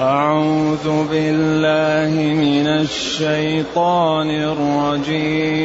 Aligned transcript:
أعوذ 0.00 1.08
بالله 1.10 2.14
من 2.34 2.66
الشيطان 2.66 4.30
الرجيم. 4.30 5.58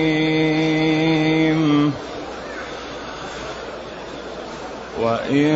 وإن 5.01 5.53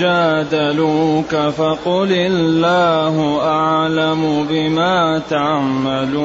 جادلوك 0.00 1.36
فقل 1.36 2.12
الله 2.12 3.40
أعلم 3.42 4.46
بما 4.50 5.22
تعملون. 5.30 6.16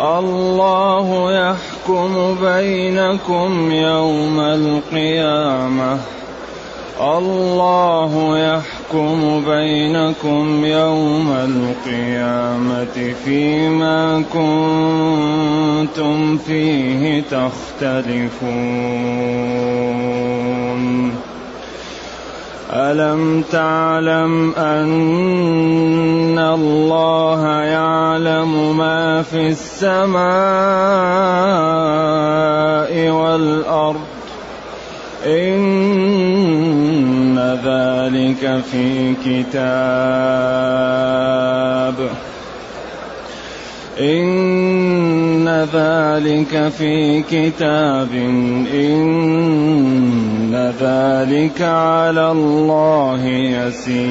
الله 0.00 1.32
يحكم 1.32 2.36
بينكم 2.42 3.72
يوم 3.72 4.40
القيامة. 4.40 5.98
الله 7.00 8.38
يحكم 8.38 9.44
بينكم 9.48 10.64
يوم 10.64 11.32
القيامة 11.32 13.14
فيما 13.24 14.24
كنتم 14.32 16.38
فيه 16.38 17.22
تختلفون. 17.30 18.90
ألم 22.72 23.44
تعلم 23.52 24.54
أن 24.54 26.38
الله 26.38 27.62
يعلم 27.62 28.76
ما 28.76 29.22
في 29.22 29.48
السماء 29.48 30.20
والأرض؟ 33.10 34.19
إن 35.26 37.38
ذلك 37.38 38.62
في 38.72 39.14
كتاب. 39.24 39.50
إن 44.00 45.48
ذلك 45.74 46.68
في 46.68 47.22
كتاب. 47.22 48.08
إن 48.74 50.72
ذلك 50.80 51.62
على 51.62 52.30
الله 52.30 53.26
يسير. 53.26 54.10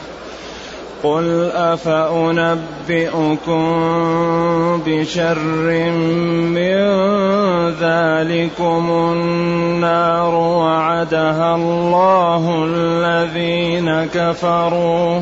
قل 1.03 1.51
افانبئكم 1.53 3.63
بشر 4.85 5.39
من 6.53 6.77
ذلكم 7.81 8.91
النار 8.91 10.35
وعدها 10.35 11.55
الله 11.55 12.65
الذين 12.67 14.05
كفروا 14.13 15.21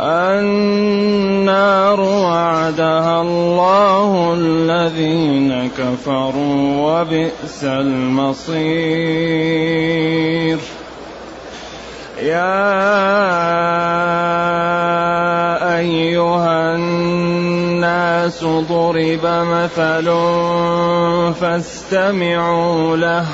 النار 0.00 2.00
وعدها 2.00 3.22
الله 3.22 4.34
الذين 4.34 5.70
كفروا 5.78 7.00
وبئس 7.00 7.64
المصير 7.64 8.60
يا 12.22 12.60
أيها 15.78 16.74
الناس 16.74 18.44
ضرب 18.44 19.24
مثل 19.24 20.06
فاستمعوا 21.40 22.96
له. 22.96 23.26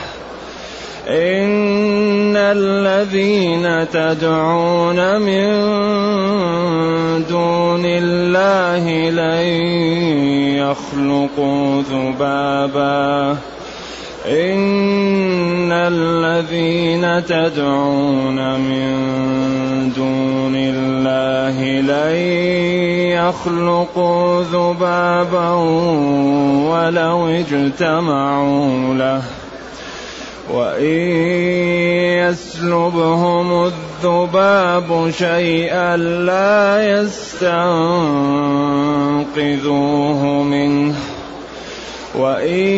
إن 1.08 2.36
الذين 2.36 3.88
تدعون 3.90 5.20
من 5.20 5.46
دون 7.28 7.82
الله 7.84 9.10
لن 9.10 9.46
يخلقوا 10.56 11.82
ذبابا. 11.82 13.36
إن 14.26 15.72
الذين 15.72 17.24
تدعون 17.26 18.60
من 18.60 19.92
دون 19.96 20.54
الله 20.56 21.80
لن 21.80 22.16
يخلقوا 23.14 24.42
ذبابا 24.42 25.50
ولو 26.70 27.28
اجتمعوا 27.28 28.94
له 28.94 29.22
وإن 30.54 31.10
يسلبهم 32.26 33.70
الذباب 33.70 35.10
شيئا 35.10 35.96
لا 35.96 37.00
يستنقذوه 37.00 37.62
منه 40.42 41.15
وإن 42.16 42.68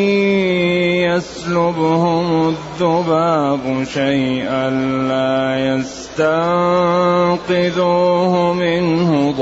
يسلبهم 1.07 2.49
الذباب 2.49 3.85
شيئا 3.95 4.71
لا 5.09 5.39
يستنقذوه 5.67 8.53
منه 8.53 9.35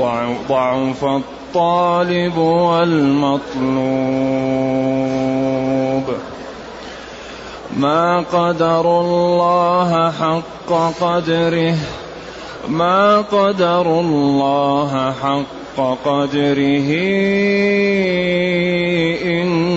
ضعف 0.49 1.05
الطالب 1.05 2.37
والمطلوب. 2.37 3.37
ما 7.77 8.23
قدروا 8.33 9.01
الله 9.01 10.11
حق 10.11 10.71
قدره. 11.01 11.75
ما 12.69 13.21
قدروا 13.21 14.01
الله 14.01 15.13
حق 15.23 15.97
قدره. 16.05 16.89
إن 19.25 19.76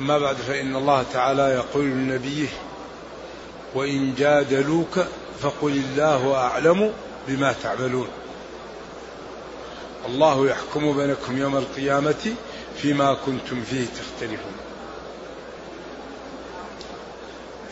أما 0.00 0.18
بعد 0.18 0.36
فإن 0.36 0.76
الله 0.76 1.04
تعالى 1.12 1.42
يقول 1.42 1.84
لنبيه 1.84 2.48
وإن 3.74 4.14
جادلوك 4.14 4.98
فقل 5.40 5.72
الله 5.72 6.34
أعلم 6.34 6.92
بما 7.28 7.54
تعملون. 7.62 8.08
الله 10.06 10.48
يحكم 10.48 10.96
بينكم 10.96 11.38
يوم 11.38 11.56
القيامة 11.56 12.34
فيما 12.76 13.14
كنتم 13.14 13.62
فيه 13.62 13.86
تختلفون. 13.86 14.52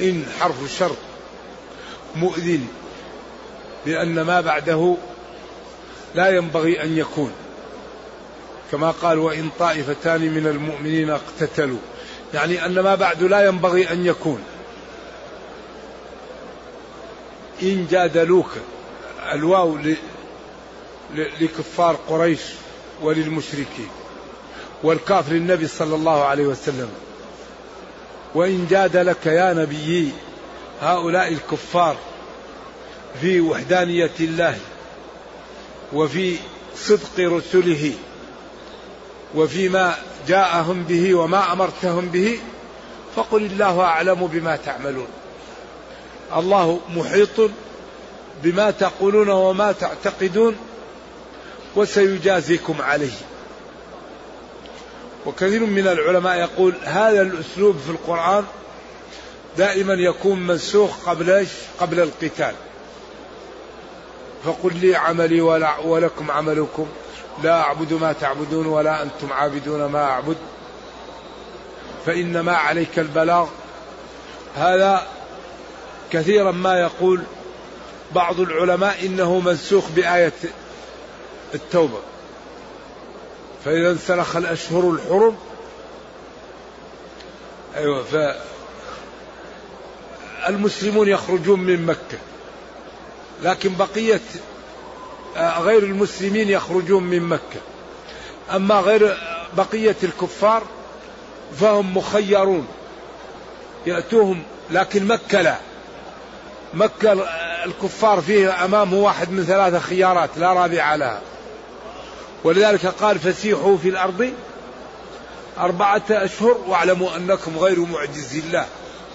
إن 0.01 0.27
حرف 0.41 0.79
شرط 0.79 0.97
مؤذن 2.15 2.67
لأن 3.87 4.21
ما 4.21 4.41
بعده 4.41 4.97
لا 6.15 6.37
ينبغي 6.37 6.83
أن 6.83 6.99
يكون. 6.99 7.33
كما 8.73 8.91
قال 8.91 9.19
وإن 9.19 9.51
طائفتان 9.59 10.21
من 10.21 10.47
المؤمنين 10.47 11.11
اقتتلوا 11.11 11.79
يعني 12.35 12.67
أن 12.67 12.81
ما 12.81 12.95
بعد 12.95 13.23
لا 13.23 13.47
ينبغي 13.47 13.93
أن 13.93 14.07
يكون. 14.07 14.43
إن 17.63 17.87
جادلوك 17.91 18.51
الواو 19.33 19.79
لكفار 21.41 21.99
قريش 22.09 22.41
وللمشركين 23.03 23.89
والكاف 24.83 25.33
للنبي 25.33 25.67
صلى 25.67 25.95
الله 25.95 26.25
عليه 26.25 26.47
وسلم. 26.47 26.89
وإن 28.35 28.67
جادلك 28.71 29.27
يا 29.27 29.53
نبيي 29.53 30.13
هؤلاء 30.83 31.29
الكفار 31.29 31.97
في 33.21 33.41
وحدانية 33.41 34.11
الله 34.21 34.59
وفي 35.93 36.37
صدق 36.77 37.19
رسله 37.19 37.93
وفيما 39.35 39.95
جاءهم 40.29 40.83
به 40.83 41.15
وما 41.15 41.53
أمرتهم 41.53 42.09
به 42.09 42.39
فقل 43.17 43.43
الله 43.43 43.81
أعلم 43.81 44.27
بما 44.27 44.57
تعملون. 44.57 45.07
الله 46.37 46.81
محيط 46.97 47.51
بما 48.43 48.71
تقولون 48.71 49.29
وما 49.29 49.73
تعتقدون 49.73 50.57
وسيجازيكم 51.77 52.83
عليه. 52.83 53.19
وكثير 55.27 55.61
من 55.61 55.87
العلماء 55.87 56.37
يقول 56.37 56.75
هذا 56.85 57.23
الأسلوب 57.23 57.77
في 57.87 57.91
القرآن 57.91 58.45
دائما 59.59 59.95
يكون 59.95 60.47
منسوخ 60.47 61.09
قبل؟ 61.09 61.47
قبل 61.81 62.01
القتال. 62.01 62.55
فقل 64.45 64.77
لي 64.77 64.97
عملي 64.97 65.41
ولكم 65.85 66.31
عملكم. 66.31 66.89
لا 67.43 67.61
أعبد 67.61 67.93
ما 67.93 68.13
تعبدون 68.13 68.67
ولا 68.67 69.03
أنتم 69.03 69.33
عابدون 69.33 69.85
ما 69.85 70.05
أعبد. 70.05 70.37
فإنما 72.07 72.57
عليك 72.57 72.99
البلاغ. 72.99 73.47
هذا 74.57 75.07
كثيرا 76.11 76.53
ما 76.53 76.81
يقول 76.81 77.23
بعض 78.15 78.41
العلماء 78.41 79.07
إنه 79.07 79.41
منسوخ 79.41 79.85
بآية 79.97 80.33
التوبة. 81.55 81.99
فإذا 83.65 83.91
انسلخ 83.91 84.37
الأشهر 84.37 84.91
الحرم 84.91 85.37
أيوة 87.77 88.03
ف 88.03 88.17
المسلمون 90.49 91.09
يخرجون 91.09 91.61
من 91.61 91.87
مكة. 91.87 92.19
لكن 93.43 93.75
بقية 93.75 94.21
غير 95.37 95.83
المسلمين 95.83 96.49
يخرجون 96.49 97.03
من 97.03 97.23
مكة. 97.23 97.61
أما 98.55 98.75
غير 98.75 99.17
بقية 99.57 99.97
الكفار 100.03 100.63
فهم 101.61 101.97
مخيرون. 101.97 102.67
يأتوهم 103.87 104.43
لكن 104.71 105.07
مكة 105.07 105.43
لا. 105.43 105.57
مكة 106.75 107.13
الكفار 107.65 108.21
فيه 108.21 108.65
أمامه 108.65 108.97
واحد 108.97 109.31
من 109.31 109.45
ثلاثة 109.45 109.79
خيارات 109.79 110.31
لا 110.37 110.53
رابع 110.53 110.95
لها. 110.95 111.21
ولذلك 112.45 112.87
قال 112.87 113.19
فسيحوا 113.19 113.77
في 113.77 113.89
الأرض 113.89 114.33
أربعة 115.59 116.03
أشهر 116.11 116.57
واعلموا 116.67 117.17
أنكم 117.17 117.59
غير 117.59 117.81
معجز 117.81 118.37
الله 118.37 118.67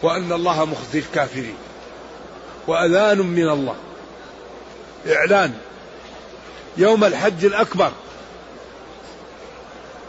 وأن 0.01 0.31
الله 0.31 0.65
مخزي 0.65 0.99
الكافرين. 0.99 1.55
وأذان 2.67 3.17
من 3.17 3.49
الله. 3.49 3.75
إعلان. 5.07 5.53
يوم 6.77 7.03
الحج 7.03 7.45
الأكبر. 7.45 7.91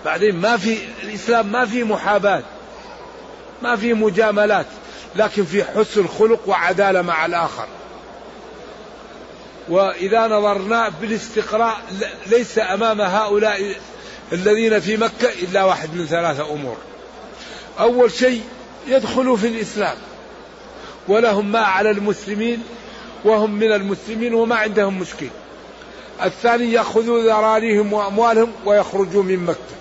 بعدين 0.04 0.36
ما 0.36 0.56
في 0.56 0.78
الإسلام 1.02 1.52
ما 1.52 1.66
في 1.66 1.84
محاباة 1.84 2.42
ما 3.62 3.76
في 3.76 3.94
مجاملات 3.94 4.66
لكن 5.16 5.44
في 5.44 5.64
حسن 5.64 6.06
خلق 6.06 6.40
وعدالة 6.46 7.02
مع 7.02 7.26
الآخر. 7.26 7.66
وإذا 9.68 10.26
نظرنا 10.26 10.88
بالاستقراء 10.88 11.82
ليس 12.26 12.58
أمام 12.58 13.00
هؤلاء 13.00 13.76
الذين 14.32 14.80
في 14.80 14.96
مكة 14.96 15.28
إلا 15.42 15.64
واحد 15.64 15.94
من 15.94 16.06
ثلاثة 16.06 16.52
أمور. 16.52 16.76
أول 17.80 18.12
شيء 18.12 18.42
يدخلوا 18.86 19.36
في 19.36 19.46
الإسلام. 19.48 19.96
ولهم 21.08 21.52
ما 21.52 21.60
على 21.60 21.90
المسلمين 21.90 22.62
وهم 23.24 23.54
من 23.54 23.72
المسلمين 23.72 24.34
وما 24.34 24.56
عندهم 24.56 24.98
مشكل 24.98 25.28
الثاني 26.22 26.72
يأخذوا 26.72 27.22
ذراريهم 27.22 27.92
وأموالهم 27.92 28.52
ويخرجوا 28.64 29.22
من 29.22 29.44
مكة. 29.44 29.74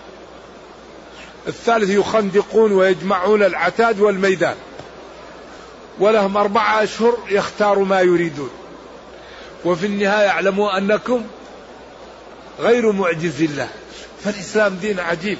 الثالث 1.47 1.89
يخندقون 1.89 2.71
ويجمعون 2.71 3.44
العتاد 3.44 4.00
والميدان. 4.00 4.56
ولهم 6.00 6.38
أربعة 6.38 6.83
أشهر 6.83 7.18
يختاروا 7.30 7.85
ما 7.85 8.01
يريدون. 8.01 8.50
وفي 9.65 9.85
النهاية 9.85 10.27
اعلموا 10.27 10.77
أنكم 10.77 11.24
غير 12.59 12.91
معجز 12.91 13.41
الله. 13.41 13.69
فالإسلام 14.24 14.75
دين 14.75 15.00
عجيب. 15.00 15.38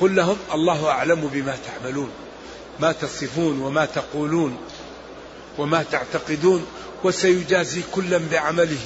قل 0.00 0.16
لهم 0.16 0.36
الله 0.54 0.88
أعلم 0.88 1.30
بما 1.32 1.56
تعملون 1.66 2.10
ما 2.80 2.92
تصفون 2.92 3.60
وما 3.60 3.84
تقولون. 3.84 4.58
وما 5.60 5.82
تعتقدون 5.82 6.66
وسيجازي 7.04 7.82
كلا 7.92 8.20
بعمله. 8.30 8.78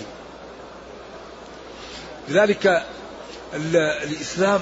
لذلك 2.28 2.86
الإسلام 3.54 4.60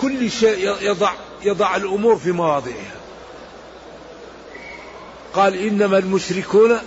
كل 0.00 0.30
شيء 0.30 0.74
يضع 0.80 1.12
يضع 1.42 1.76
الأمور 1.76 2.16
في 2.16 2.32
مواضعها. 2.32 2.94
قال 5.34 5.56
إنما 5.56 5.98
المشركون 5.98 6.78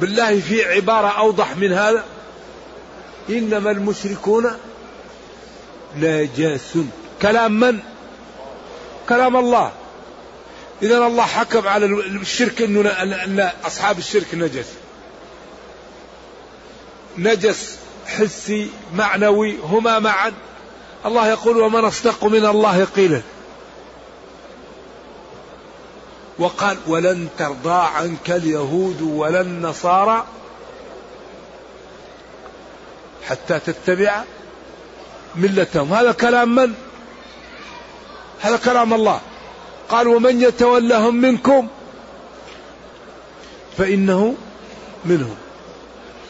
بالله 0.00 0.40
في 0.40 0.64
عبارة 0.64 1.08
أوضح 1.08 1.56
من 1.56 1.72
هذا. 1.72 2.04
إنما 3.30 3.70
المشركون 3.70 4.50
نجاس. 5.96 6.78
كلام 7.22 7.60
من؟ 7.60 7.78
كلام 9.08 9.36
الله. 9.36 9.72
إذا 10.82 10.98
الله 10.98 11.26
حكم 11.26 11.68
على 11.68 11.86
الشرك 11.86 12.62
أنه 12.62 12.90
أن 12.90 13.50
أصحاب 13.64 13.98
الشرك 13.98 14.34
نجس. 14.34 14.66
نجس 17.18 17.78
حسي 18.06 18.70
معنوي 18.94 19.58
هما 19.62 19.98
معا. 19.98 20.32
الله 21.06 21.28
يقول 21.28 21.56
ومن 21.56 21.84
أصدق 21.84 22.24
من 22.24 22.46
الله 22.46 22.84
قيلا. 22.84 23.22
وقال 26.38 26.78
ولن 26.86 27.28
ترضى 27.38 27.82
عنك 27.94 28.30
اليهود 28.30 29.02
ولا 29.02 29.40
النصارى 29.40 30.26
حتى 33.28 33.58
تتبع 33.58 34.24
ملتهم. 35.34 35.92
هذا 35.92 36.12
كلام 36.12 36.54
من؟ 36.54 36.74
هذا 38.40 38.56
كلام 38.56 38.94
الله. 38.94 39.20
قال 39.92 40.08
ومن 40.08 40.42
يتولهم 40.42 41.16
منكم 41.16 41.68
فإنه 43.78 44.34
منهم. 45.04 45.36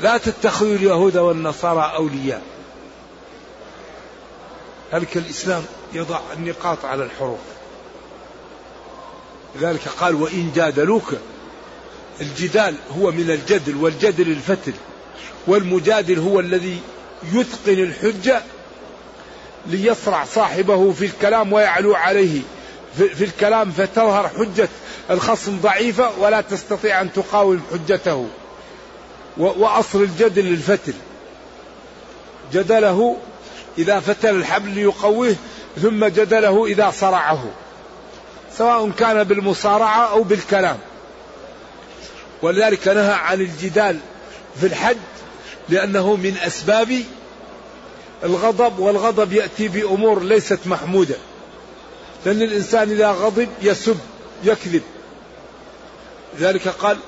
لا 0.00 0.18
تتخذوا 0.18 0.74
اليهود 0.74 1.16
والنصارى 1.16 1.92
أولياء. 1.96 2.42
ذلك 4.92 5.16
الإسلام 5.16 5.64
يضع 5.92 6.20
النقاط 6.36 6.84
على 6.84 7.04
الحروف؟ 7.04 7.38
لذلك 9.60 9.88
قال 10.00 10.14
وإن 10.14 10.52
جادلوك 10.54 11.14
الجدال 12.20 12.74
هو 12.98 13.10
من 13.10 13.30
الجدل 13.30 13.76
والجدل 13.76 14.32
الفتل 14.32 14.72
والمجادل 15.46 16.18
هو 16.18 16.40
الذي 16.40 16.78
يتقن 17.32 17.82
الحجة 17.82 18.42
ليصرع 19.66 20.24
صاحبه 20.24 20.92
في 20.92 21.04
الكلام 21.04 21.52
ويعلو 21.52 21.94
عليه. 21.94 22.40
في 22.96 23.24
الكلام 23.24 23.70
فتظهر 23.70 24.28
حجة 24.28 24.68
الخصم 25.10 25.58
ضعيفة 25.62 26.10
ولا 26.18 26.40
تستطيع 26.40 27.00
أن 27.00 27.12
تقاوم 27.12 27.62
حجته. 27.72 28.28
وأصل 29.36 30.02
الجدل 30.02 30.46
الفتل 30.46 30.94
جدله 32.52 33.16
إذا 33.78 34.00
فتل 34.00 34.36
الحبل 34.36 34.70
ليقويه 34.70 35.36
ثم 35.82 36.04
جدله 36.04 36.66
إذا 36.66 36.90
صرعه. 36.90 37.44
سواء 38.58 38.90
كان 38.90 39.24
بالمصارعة 39.24 40.10
أو 40.10 40.22
بالكلام. 40.22 40.78
ولذلك 42.42 42.88
نهى 42.88 43.12
عن 43.12 43.40
الجدال 43.40 43.98
في 44.60 44.66
الحج 44.66 44.96
لأنه 45.68 46.16
من 46.16 46.36
أسباب 46.46 47.02
الغضب 48.24 48.78
والغضب 48.78 49.32
يأتي 49.32 49.68
بأمور 49.68 50.22
ليست 50.22 50.58
محمودة. 50.66 51.16
لأن 52.26 52.42
الإنسان 52.42 52.90
إذا 52.90 53.10
غضب 53.10 53.48
يسب 53.62 53.98
يكذب. 54.44 54.82
لذلك 56.38 56.68
قال 56.68 56.98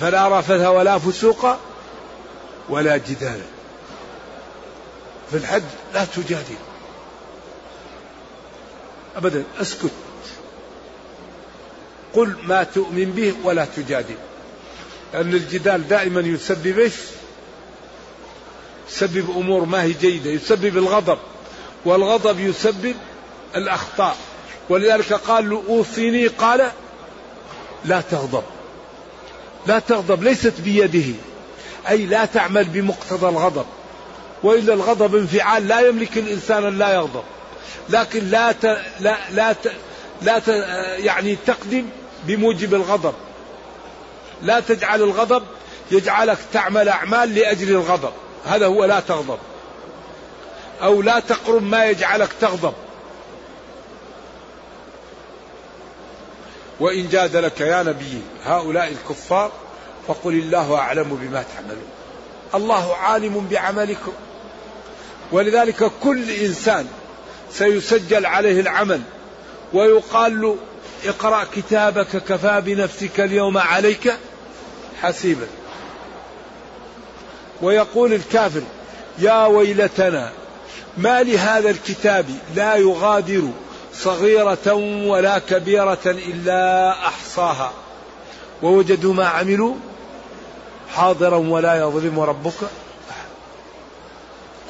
فلا 0.00 0.38
رفث 0.38 0.60
ولا 0.60 0.98
فسوق 0.98 1.46
ولا 2.68 2.96
جدال. 2.96 3.40
في 5.30 5.36
الحج 5.36 5.62
لا 5.94 6.04
تجادل. 6.04 6.56
أبدا 9.16 9.44
أسكت. 9.60 9.90
قل 12.14 12.36
ما 12.42 12.62
تؤمن 12.62 13.12
به 13.12 13.34
ولا 13.44 13.64
تجادل. 13.64 14.16
لأن 15.12 15.34
الجدال 15.34 15.88
دائما 15.88 16.20
يسبب؟ 16.20 16.90
يسبب 18.90 19.30
أمور 19.36 19.64
ما 19.64 19.82
هي 19.82 19.92
جيدة 19.92 20.30
يسبب 20.30 20.76
الغضب. 20.76 21.18
والغضب 21.84 22.40
يسبب 22.40 22.94
الأخطاء. 23.56 24.16
ولذلك 24.68 25.12
قال 25.12 25.50
له 25.50 25.62
أوصيني 25.68 26.26
قال 26.26 26.70
لا 27.84 28.00
تغضب. 28.00 28.42
لا 29.66 29.78
تغضب 29.78 30.22
ليست 30.22 30.54
بيده. 30.60 31.14
أي 31.88 32.06
لا 32.06 32.24
تعمل 32.24 32.64
بمقتضى 32.64 33.28
الغضب. 33.28 33.66
وإلا 34.42 34.74
الغضب 34.74 35.16
انفعال 35.16 35.68
لا 35.68 35.80
يملك 35.80 36.18
الإنسان 36.18 36.64
أن 36.64 36.78
لا 36.78 36.94
يغضب. 36.94 37.22
لكن 37.88 38.30
لا 38.30 38.52
ت... 38.52 38.64
لا 39.00 39.16
لا 39.32 39.52
ت... 39.52 39.72
لا 40.22 40.38
ت... 40.38 40.48
يعني 40.98 41.36
تقدم 41.46 41.86
بموجب 42.24 42.74
الغضب. 42.74 43.14
لا 44.42 44.60
تجعل 44.60 45.02
الغضب 45.02 45.42
يجعلك 45.90 46.38
تعمل 46.52 46.88
أعمال 46.88 47.34
لأجل 47.34 47.70
الغضب. 47.70 48.12
هذا 48.46 48.66
هو 48.66 48.84
لا 48.84 49.00
تغضب. 49.00 49.38
أو 50.82 51.02
لا 51.02 51.20
تقرب 51.20 51.62
ما 51.62 51.84
يجعلك 51.84 52.28
تغضب. 52.40 52.74
وإن 56.80 57.08
جادلك 57.08 57.60
يا 57.60 57.82
نبي 57.82 58.22
هؤلاء 58.44 58.88
الكفار 58.88 59.52
فقل 60.08 60.32
الله 60.32 60.74
أعلم 60.74 61.18
بما 61.22 61.44
تعملون. 61.56 61.88
الله 62.54 62.96
عالم 62.96 63.46
بعملكم. 63.50 64.12
ولذلك 65.32 65.90
كل 66.02 66.30
إنسان 66.30 66.88
سيسجل 67.52 68.26
عليه 68.26 68.60
العمل 68.60 69.02
ويقال 69.72 70.40
له 70.40 70.56
اقرأ 71.04 71.46
كتابك 71.56 72.16
كفى 72.16 72.62
بنفسك 72.64 73.20
اليوم 73.20 73.58
عليك 73.58 74.14
حسيبا. 75.02 75.46
ويقول 77.62 78.12
الكافر 78.12 78.62
يا 79.18 79.46
ويلتنا 79.46 80.32
ما 80.98 81.22
لهذا 81.22 81.70
الكتاب 81.70 82.26
لا 82.54 82.76
يغادر 82.76 83.42
صغيرة 83.94 84.72
ولا 85.06 85.38
كبيرة 85.38 85.98
إلا 86.06 86.90
أحصاها. 86.90 87.72
ووجدوا 88.62 89.14
ما 89.14 89.26
عملوا؟ 89.26 89.74
حاضرا 90.94 91.36
ولا 91.36 91.74
يظلم 91.80 92.20
ربك 92.20 92.58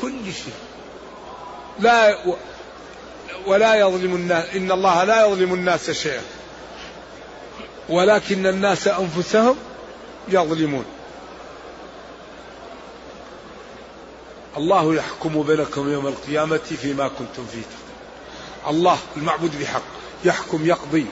كل 0.01 0.25
شيء. 0.25 0.55
لا 1.81 2.17
ولا 3.47 3.75
يظلم 3.75 4.15
الناس 4.15 4.45
إن 4.55 4.73
الله 4.73 5.05
لا 5.05 5.27
يظلم 5.27 5.55
الناس 5.55 5.91
شيئا. 5.91 6.23
ولكن 7.89 8.47
الناس 8.47 8.89
أنفسهم 8.89 9.57
يظلمون. 10.29 10.85
الله 14.57 14.95
يحكم 14.95 15.43
بينكم 15.43 15.93
يوم 15.93 16.07
القيامة 16.07 16.59
فيما 16.83 17.09
كنتم 17.09 17.47
فيه 17.53 17.63
الله 18.71 18.99
المعبود 19.17 19.61
بحق 19.61 19.83
يحكم 20.25 20.67
يقضي 20.67 21.07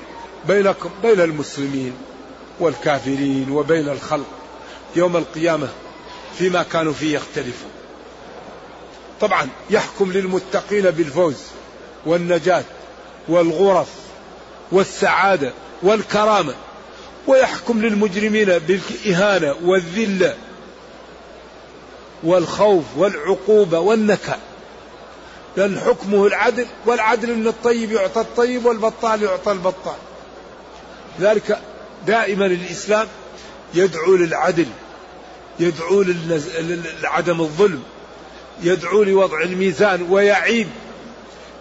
بينكم 0.49 0.91
بين 1.03 1.21
المسلمين 1.21 1.93
والكافرين 2.61 3.51
وبين 3.51 3.89
الخلق 3.89 4.27
يوم 4.97 5.17
القيامة 5.17 5.69
فيما 6.39 6.63
كانوا 6.63 6.93
فيه 6.93 7.15
يختلفون. 7.17 7.71
طبعا 9.21 9.49
يحكم 9.71 10.13
للمتقين 10.13 10.91
بالفوز 10.91 11.37
والنجاة 12.07 12.65
والغرف 13.29 13.89
والسعادة 14.73 15.53
والكرامة 15.83 16.55
ويحكم 17.27 17.83
للمجرمين 17.83 18.59
بالإهانة 18.59 19.55
والذلة 19.63 20.37
والخوف 22.23 22.85
والعقوبة 22.97 23.79
والنكال 23.81 24.39
لأن 25.57 25.81
حكمه 25.81 26.27
العدل 26.27 26.67
والعدل 26.87 27.31
أن 27.31 27.47
الطيب 27.47 27.93
يعطى 27.93 28.21
الطيب 28.21 28.67
والبطال 28.67 29.23
يعطى 29.23 29.53
البطال. 29.53 29.97
ذلك 31.21 31.59
دائما 32.07 32.47
الإسلام 32.47 33.09
يدعو 33.75 34.17
للعدل 34.17 34.67
يدعو 35.61 36.05
لعدم 37.03 37.41
الظلم 37.41 37.83
يدعو 38.63 39.03
لوضع 39.03 39.43
الميزان 39.43 40.07
ويعيب. 40.11 40.69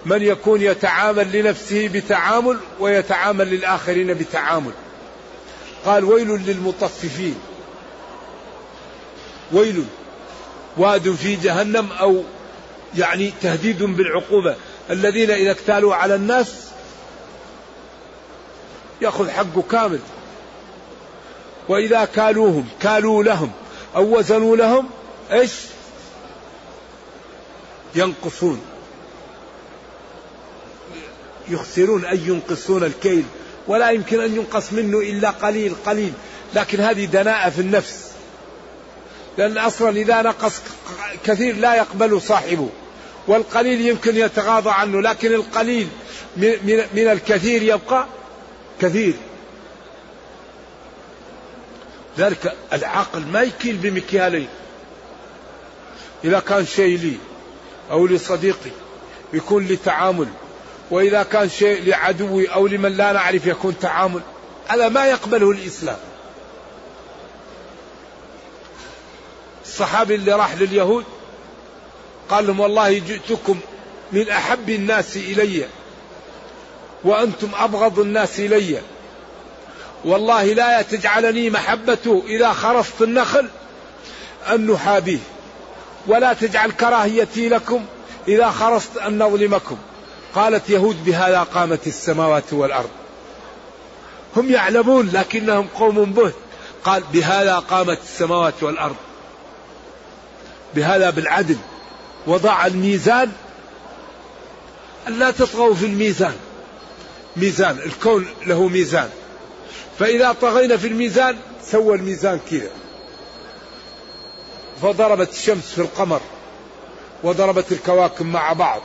من 0.06 0.22
يكون 0.22 0.62
يتعامل 0.62 1.32
لنفسه 1.32 1.88
بتعامل 1.88 2.58
ويتعامل 2.80 3.48
للآخرين 3.48 4.14
بتعامل. 4.14 4.72
قال 5.86 6.04
ويل 6.04 6.28
للمطففين. 6.28 7.36
ويل 9.52 9.86
واد 10.78 11.16
في 11.16 11.36
جهنم 11.36 11.92
أو 11.92 12.24
يعني 12.98 13.34
تهديد 13.42 13.84
بالعقوبة. 13.84 14.56
الذين 14.90 15.32
إذا 15.32 15.52
اكتالوا 15.52 15.96
على 15.96 16.16
الناس 16.16 16.68
يأخذ 19.02 19.30
حقه 19.30 19.64
كامل. 19.72 20.00
وإذا 21.70 22.06
كالوهم 22.06 22.68
كالوا 22.82 23.24
لهم 23.24 23.52
أو 23.96 24.18
وزنوا 24.18 24.58
لهم 24.58 24.90
إيش؟ 25.32 25.52
ينقصون. 27.96 28.62
يخسرون 31.50 32.06
أي 32.06 32.20
ينقصون 32.26 32.84
الكيل. 32.84 33.24
ولا 33.68 33.90
يمكن 33.90 34.22
أن 34.22 34.36
ينقص 34.36 34.74
منه 34.74 35.00
إلا 35.00 35.30
قليل 35.30 35.76
قليل. 35.86 36.14
لكن 36.56 36.80
هذه 36.80 37.06
دناءة 37.06 37.50
في 37.50 37.62
النفس. 37.62 38.07
لأن 39.38 39.58
أصلا 39.58 39.90
إذا 39.90 40.22
نقص 40.22 40.62
كثير 41.24 41.56
لا 41.56 41.76
يقبل 41.76 42.22
صاحبه 42.22 42.70
والقليل 43.28 43.82
يمكن 43.82 44.16
يتغاضى 44.16 44.70
عنه 44.70 45.02
لكن 45.02 45.34
القليل 45.34 45.88
من 46.94 47.08
الكثير 47.12 47.64
يبقى 47.64 48.06
كثير. 48.82 49.14
ذلك 52.18 52.56
العقل 52.74 53.26
ما 53.26 53.42
يكيل 53.42 53.76
بمكيالين 53.76 54.48
إذا 56.24 56.40
كان 56.40 56.66
شيء 56.66 56.98
لي 56.98 57.18
أو 57.92 58.08
لصديقي 58.08 58.72
يكون 59.34 59.66
لي 59.66 59.76
تعامل 59.76 60.28
وإذا 60.92 61.24
كان 61.24 61.50
شيء 61.50 61.84
لعدوي 61.84 62.48
أو 62.48 62.68
لمن 62.68 62.98
لا 62.98 63.12
نعرف 63.12 63.46
يكون 63.46 63.80
تعامل 63.80 64.22
هذا 64.68 64.90
ما 64.90 65.06
يقبله 65.06 65.52
الإسلام. 65.52 65.98
الصحابي 69.82 70.16
اللي 70.16 70.34
راح 70.34 70.56
لليهود 70.56 71.06
قال 72.30 72.48
لهم 72.48 72.60
والله 72.60 73.00
جئتكم 73.00 73.60
من 74.12 74.30
أحب 74.30 74.70
الناس 74.70 75.18
إلي 75.18 75.66
وأنتم 77.04 77.50
أبغض 77.56 78.00
الناس 78.00 78.40
إلي. 78.40 78.82
والله 80.06 80.44
لا 80.44 80.82
تجعلني 80.82 81.50
محبته 81.50 82.24
إذا 82.28 82.54
خرصت 82.54 83.02
النخل 83.02 83.48
أن 84.50 84.68
نحابيه 84.68 85.18
ولا 86.08 86.34
تجعل 86.34 86.72
كراهيتي 86.72 87.50
لكم 87.50 87.86
إذا 88.28 88.50
خرصت 88.50 88.98
أن 88.98 89.24
نظلمكم. 89.24 89.78
قالت 90.36 90.70
يهود 90.70 91.06
بهذا 91.06 91.44
قامت 91.44 91.88
السماوات 91.88 92.54
والأرض. 92.54 92.90
هم 94.36 94.52
يعلمون 94.52 95.10
لكنهم 95.14 95.68
قوم 95.76 96.06
به. 96.06 96.32
قال 96.84 97.04
بهذا 97.14 97.60
قامت 97.60 98.00
السماوات 98.04 98.64
والأرض. 98.64 98.96
بهذا 100.78 101.10
بالعدل 101.10 101.58
وضع 102.28 102.66
الميزان. 102.66 103.32
ألا 105.08 105.32
تطغوا 105.32 105.74
في 105.74 105.86
الميزان. 105.86 106.36
ميزان 107.38 107.80
الكون 107.86 108.26
له 108.46 108.68
ميزان. 108.68 109.10
فإذا 110.00 110.32
طغينا 110.42 110.78
في 110.78 110.88
الميزان 110.88 111.38
سوى 111.64 111.96
الميزان 111.96 112.40
كذا. 112.52 112.70
فضربت 114.82 115.30
الشمس 115.30 115.72
في 115.76 115.82
القمر 115.82 116.22
وضربت 117.24 117.72
الكواكب 117.72 118.26
مع 118.26 118.54
بعض 118.54 118.82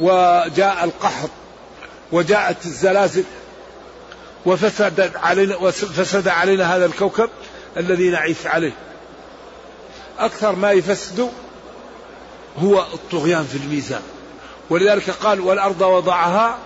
وجاء 0.00 0.84
القحط 0.84 1.30
وجاءت 2.12 2.66
الزلازل 2.66 3.24
وفسد 4.46 5.10
علينا 5.16 5.56
وفسد 5.56 6.28
علينا 6.28 6.76
هذا 6.76 6.86
الكوكب 6.86 7.30
الذي 7.76 8.10
نعيش 8.10 8.46
عليه. 8.46 8.87
أكثر 10.18 10.54
ما 10.54 10.72
يفسد 10.72 11.30
هو 12.58 12.82
الطغيان 12.94 13.44
في 13.44 13.58
الميزان. 13.58 14.02
ولذلك 14.70 15.10
قال 15.10 15.40
والأرض 15.40 15.80
وضعها 15.80 16.58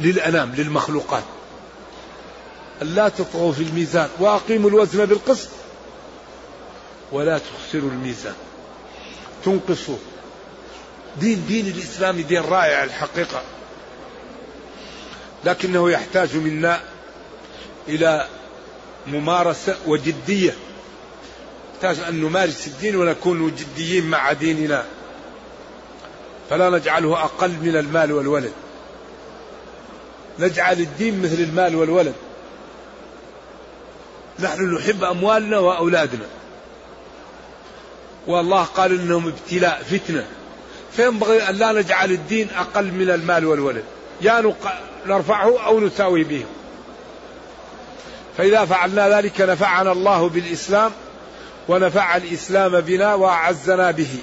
للأنام 0.00 0.54
للمخلوقات. 0.54 1.22
ألا 2.82 3.08
تطغوا 3.08 3.52
في 3.52 3.62
الميزان 3.62 4.08
وأقيموا 4.18 4.70
الوزن 4.70 5.06
بالقسط 5.06 5.48
ولا 7.12 7.38
تخسروا 7.38 7.90
الميزان. 7.90 8.34
تنقصوا. 9.44 9.98
دين 11.16 11.44
دين 11.48 11.66
الإسلام 11.66 12.20
دين 12.20 12.42
رائع 12.42 12.84
الحقيقة. 12.84 13.42
لكنه 15.44 15.90
يحتاج 15.90 16.36
منا 16.36 16.80
إلى 17.88 18.26
ممارسة 19.06 19.76
وجدية. 19.86 20.54
يحتاج 21.82 22.06
أن 22.08 22.20
نمارس 22.20 22.66
الدين 22.66 22.96
ونكون 22.96 23.54
جديين 23.54 24.10
مع 24.10 24.32
ديننا. 24.32 24.84
فلا 26.50 26.70
نجعله 26.70 27.24
أقل 27.24 27.50
من 27.50 27.76
المال 27.76 28.12
والولد. 28.12 28.52
نجعل 30.38 30.80
الدين 30.80 31.22
مثل 31.22 31.42
المال 31.42 31.76
والولد. 31.76 32.14
نحن 34.40 34.74
نحب 34.74 35.04
أموالنا 35.04 35.58
وأولادنا. 35.58 36.26
والله 38.26 38.62
قال 38.62 39.00
إنهم 39.00 39.26
ابتلاء 39.28 39.82
فتنة. 39.90 40.26
فينبغي 40.92 41.48
أن 41.48 41.54
لا 41.54 41.72
نجعل 41.72 42.10
الدين 42.10 42.48
أقل 42.50 42.84
من 42.84 43.10
المال 43.10 43.44
والولد. 43.44 43.84
يا 44.20 44.54
نرفعه 45.06 45.66
أو 45.66 45.80
نساوي 45.80 46.24
به. 46.24 46.44
فإذا 48.36 48.64
فعلنا 48.64 49.08
ذلك 49.08 49.40
نفعنا 49.40 49.92
الله 49.92 50.28
بالإسلام. 50.28 50.92
ونفع 51.68 52.16
الإسلام 52.16 52.80
بنا 52.80 53.14
وأعزنا 53.14 53.90
به. 53.90 54.18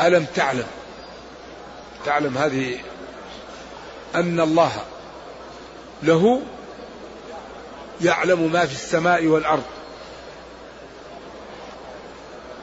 ألم 0.00 0.26
تعلم؟ 0.34 0.66
تعلم 2.06 2.38
هذه 2.38 2.78
أن 4.14 4.40
الله 4.40 4.72
له 6.02 6.42
يعلم 8.00 8.52
ما 8.52 8.66
في 8.66 8.72
السماء 8.72 9.26
والأرض. 9.26 9.64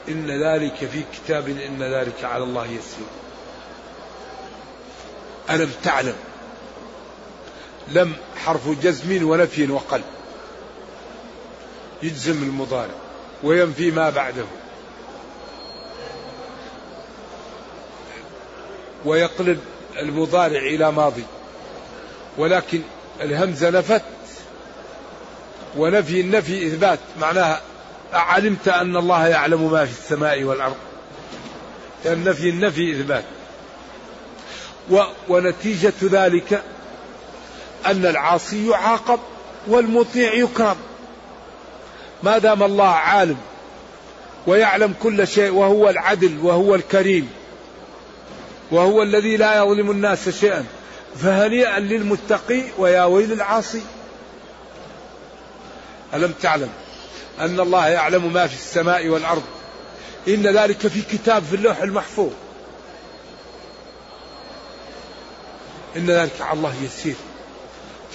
إن 0.08 0.44
ذلك 0.44 0.76
في 0.76 1.04
كتاب 1.14 1.50
إن 1.50 1.84
ذلك 1.84 2.24
على 2.24 2.44
الله 2.44 2.66
يسير. 2.66 3.08
ألم 5.50 5.72
تعلم؟ 5.84 6.16
لم 7.94 8.14
حرف 8.46 8.70
جزم 8.84 9.30
ونفي 9.30 9.72
وقل. 9.72 10.02
يجزم 12.04 12.44
المضارع 12.44 12.94
وينفي 13.44 13.92
ما 13.92 14.10
بعده. 14.10 14.44
ويقلب 19.06 19.60
المضارع 20.00 20.60
إلى 20.60 20.92
ماضي. 20.92 21.24
ولكن 22.38 22.82
الهمزة 23.22 23.70
نفت 23.70 24.02
ونفي 25.78 26.22
النفي 26.22 26.68
إثبات. 26.68 27.00
معناها 27.20 27.62
علمت 28.14 28.68
أن 28.68 28.98
الله 28.98 29.28
يعلم 29.28 29.72
ما 29.72 29.86
في 29.86 29.92
السماء 29.92 30.44
والأرض. 30.44 30.76
النفي 32.06 32.50
النفي 32.50 32.92
إثبات. 32.92 33.24
ونتيجة 35.30 35.94
ذلك 36.04 36.64
أن 37.86 38.06
العاصي 38.06 38.70
يعاقب 38.70 39.20
والمطيع 39.68 40.34
يكرم. 40.34 40.78
ما 42.24 42.38
دام 42.38 42.64
الله 42.64 42.90
عالم 42.90 43.38
ويعلم 44.48 44.94
كل 45.04 45.28
شيء 45.28 45.52
وهو 45.52 45.90
العدل 45.90 46.40
وهو 46.44 46.76
الكريم 46.76 47.30
وهو 48.72 49.02
الذي 49.04 49.38
لا 49.38 49.56
يظلم 49.56 49.92
الناس 49.92 50.30
شيئا 50.30 50.66
فهنيئا 51.16 51.80
للمتقي 51.80 52.64
ويا 52.78 53.04
ويل 53.04 53.32
العاصي. 53.32 53.82
ألم 56.14 56.34
تعلم 56.42 56.70
أن 57.40 57.60
الله 57.60 57.88
يعلم 57.88 58.34
ما 58.34 58.48
في 58.48 58.54
السماء 58.54 59.08
والأرض؟ 59.08 59.44
إن 60.28 60.48
ذلك 60.48 60.88
في 60.88 61.02
كتاب 61.02 61.44
في 61.44 61.56
اللوح 61.56 61.82
المحفوظ. 61.82 62.32
إن 65.96 66.06
ذلك 66.06 66.42
على 66.42 66.58
الله 66.58 66.74
يسير. 66.84 67.16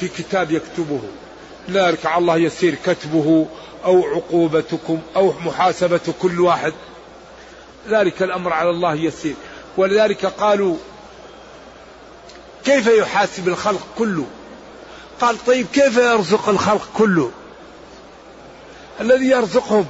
في 0.01 0.09
كتاب 0.09 0.51
يكتبه. 0.51 1.01
ذلك 1.71 2.07
على 2.07 2.19
الله 2.19 2.37
يسير 2.37 2.75
كتبه 2.75 3.47
أو 3.85 4.05
عقوبتكم 4.05 5.01
أو 5.17 5.33
محاسبة 5.45 6.01
كل 6.23 6.41
واحد. 6.41 6.73
ذلك 7.89 8.23
الأمر 8.23 8.53
على 8.53 8.71
الله 8.71 8.95
يسير. 8.95 9.35
ولذلك 9.77 10.27
قالوا 10.27 10.77
كيف 12.65 12.87
يحاسب 12.87 13.49
الخلق 13.49 13.87
كله؟ 13.99 14.27
قال 15.21 15.45
طيب 15.45 15.67
كيف 15.73 15.97
يرزق 15.97 16.49
الخلق 16.49 16.89
كله؟ 16.95 17.31
الذي 19.01 19.27
يرزقهم 19.27 19.87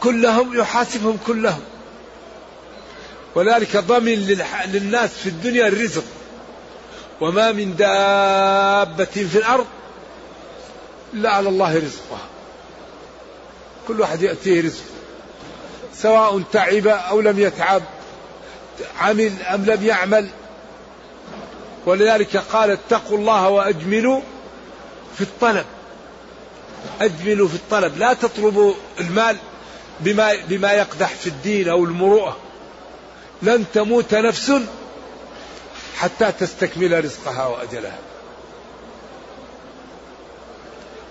كلهم 0.00 0.58
يحاسبهم 0.58 1.18
كلهم. 1.26 1.62
ولذلك 3.34 3.76
ضمن 3.76 4.14
للناس 4.72 5.10
في 5.10 5.28
الدنيا 5.28 5.68
الرزق. 5.68 6.04
وما 7.20 7.52
من 7.52 7.76
دابة 7.76 9.04
في 9.04 9.38
الأرض 9.38 9.66
إلا 11.14 11.30
على 11.30 11.48
الله 11.48 11.76
رزقها. 11.76 12.26
كل 13.88 14.00
واحد 14.00 14.22
يأتيه 14.22 14.62
رزق 14.62 14.84
سواء 15.94 16.42
تعب 16.52 16.86
أو 16.86 17.20
لم 17.20 17.38
يتعب 17.38 17.82
عمل 19.00 19.32
أم 19.42 19.64
لم 19.64 19.86
يعمل. 19.86 20.28
ولذلك 21.86 22.36
قال 22.36 22.70
اتقوا 22.70 23.18
الله 23.18 23.48
وأجملوا 23.48 24.20
في 25.16 25.20
الطلب. 25.20 25.64
أجملوا 27.00 27.48
في 27.48 27.54
الطلب 27.54 27.98
لا 27.98 28.12
تطلبوا 28.12 28.74
المال 29.00 29.36
بما, 30.00 30.34
بما 30.48 30.72
يقدح 30.72 31.08
في 31.08 31.26
الدين 31.26 31.68
أو 31.68 31.84
المروءة. 31.84 32.36
لن 33.42 33.64
تموت 33.74 34.14
نفس 34.14 34.52
حتى 35.96 36.32
تستكمل 36.32 37.04
رزقها 37.04 37.46
وأجلها. 37.46 37.98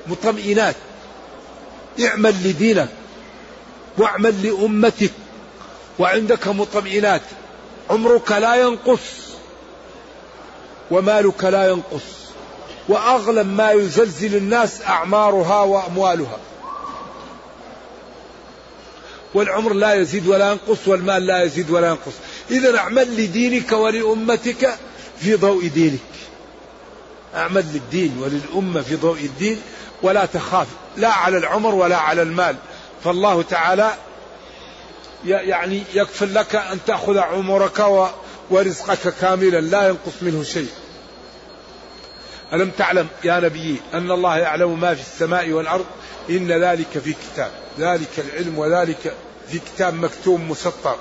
مطمئنات. 0.07 0.75
اعمل 2.05 2.49
لدينك 2.49 2.89
واعمل 3.97 4.47
لأمتك 4.47 5.11
وعندك 5.99 6.47
مطمئنات. 6.47 7.21
عمرك 7.89 8.31
لا 8.31 8.55
ينقص 8.55 8.99
ومالك 10.91 11.43
لا 11.43 11.69
ينقص. 11.69 12.03
واغلب 12.89 13.47
ما 13.47 13.71
يزلزل 13.71 14.35
الناس 14.35 14.81
أعمارها 14.81 15.61
وأموالها. 15.61 16.37
والعمر 19.33 19.73
لا 19.73 19.93
يزيد 19.93 20.27
ولا 20.27 20.51
ينقص 20.51 20.87
والمال 20.87 21.25
لا 21.25 21.43
يزيد 21.43 21.69
ولا 21.69 21.87
ينقص. 21.87 22.13
اذا 22.51 22.77
اعمل 22.77 23.23
لدينك 23.23 23.71
ولأمتك 23.71 24.77
في 25.19 25.35
ضوء 25.35 25.67
دينك. 25.67 25.99
اعمل 27.35 27.65
للدين 27.73 28.17
وللأمة 28.19 28.81
في 28.81 28.95
ضوء 28.95 29.19
الدين 29.19 29.61
ولا 30.01 30.25
تخاف. 30.25 30.67
لا 30.97 31.09
على 31.13 31.37
العمر 31.37 31.75
ولا 31.75 31.97
على 31.97 32.21
المال. 32.21 32.55
فالله 33.03 33.41
تعالى 33.41 33.93
يعني 35.25 35.83
يكفل 35.93 36.35
لك 36.35 36.55
أن 36.55 36.79
تأخذ 36.87 37.17
عمرك 37.17 38.09
ورزقك 38.49 39.13
كاملا. 39.21 39.61
لا 39.61 39.87
ينقص 39.87 40.13
منه 40.21 40.43
شيء. 40.43 40.69
ألم 42.53 42.71
تعلم 42.77 43.07
يا 43.23 43.39
نبي 43.39 43.81
أن 43.93 44.11
الله 44.11 44.37
يعلم 44.37 44.79
ما 44.79 44.95
في 44.95 45.01
السماء 45.01 45.49
والأرض؟ 45.49 45.85
إن 46.29 46.51
ذلك 46.51 46.99
في 47.03 47.13
كتاب. 47.13 47.51
ذلك 47.79 48.09
العلم 48.17 48.57
وذلك 48.57 49.13
في 49.49 49.59
كتاب 49.59 49.93
مكتوب 49.93 50.39
مسطر. 50.39 50.97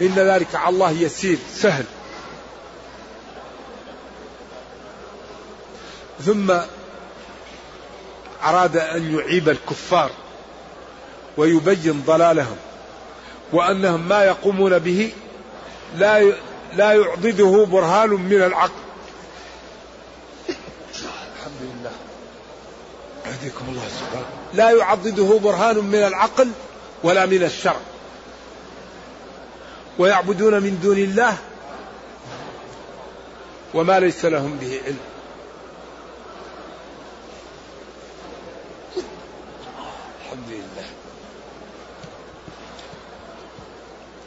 إن 0.00 0.14
ذلك 0.14 0.54
على 0.54 0.68
الله 0.68 0.90
يسير 0.90 1.38
سهل. 1.54 1.84
ثم 6.24 6.54
أراد 8.44 8.76
أن 8.76 9.18
يعيب 9.18 9.48
الكفار 9.48 10.10
ويبين 11.36 12.02
ضلالهم 12.06 12.56
وأنهم 13.52 14.08
ما 14.08 14.24
يقومون 14.24 14.78
به 14.78 15.12
لا 15.96 16.32
لا 16.72 16.92
يعضده 16.92 17.66
برهان 17.70 18.10
من 18.10 18.42
العقل. 18.42 18.84
الحمد 20.48 21.60
لله. 21.60 21.92
يهديكم 23.26 23.64
الله 23.68 23.88
سبحانه. 23.88 24.26
لا 24.54 24.70
يعضده 24.70 25.38
برهان 25.38 25.76
من 25.76 25.94
العقل 25.94 26.50
ولا 27.02 27.26
من 27.26 27.42
الشرع. 27.42 27.80
ويعبدون 29.98 30.62
من 30.62 30.80
دون 30.82 30.98
الله 30.98 31.36
وما 33.74 34.00
ليس 34.00 34.24
لهم 34.24 34.56
به 34.56 34.80
علم. 34.86 34.98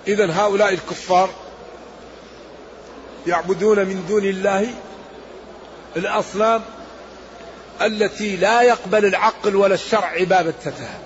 إذا 0.08 0.34
هؤلاء 0.34 0.74
الكفار 0.74 1.30
يعبدون 3.28 3.80
من 3.80 4.06
دون 4.08 4.24
الله 4.26 4.74
الأصنام 5.96 6.62
التي 7.82 8.36
لا 8.36 8.62
يقبل 8.62 9.06
العقل 9.06 9.56
ولا 9.56 9.74
الشرع 9.74 10.08
عبادتها 10.08 11.00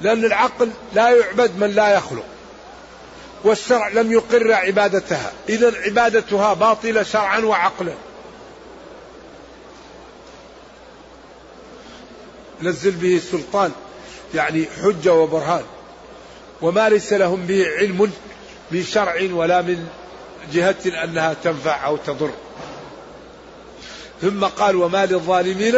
لأن 0.00 0.24
العقل 0.24 0.70
لا 0.94 1.10
يعبد 1.10 1.50
من 1.58 1.70
لا 1.70 1.94
يخلق. 1.94 2.24
والشرع 3.44 3.88
لم 3.88 4.12
يقر 4.12 4.52
عبادتها. 4.52 5.32
إذا 5.48 5.72
عبادتها 5.84 6.54
باطلة 6.54 7.02
شرعا 7.02 7.38
وعقلا. 7.38 7.94
نزل 12.62 12.90
به 12.90 13.20
سلطان 13.30 13.72
يعني 14.34 14.66
حجة 14.82 15.14
وبرهان. 15.14 15.64
وما 16.62 16.88
ليس 16.88 17.12
لهم 17.12 17.46
به 17.46 17.66
علم 17.66 18.12
من 18.70 18.84
شرع 18.84 19.28
ولا 19.32 19.62
من 19.62 19.88
جهة 20.52 21.04
أنها 21.04 21.34
تنفع 21.44 21.86
أو 21.86 21.96
تضر. 21.96 22.30
ثم 24.22 24.44
قال 24.44 24.76
وما 24.76 25.06
للظالمين 25.06 25.74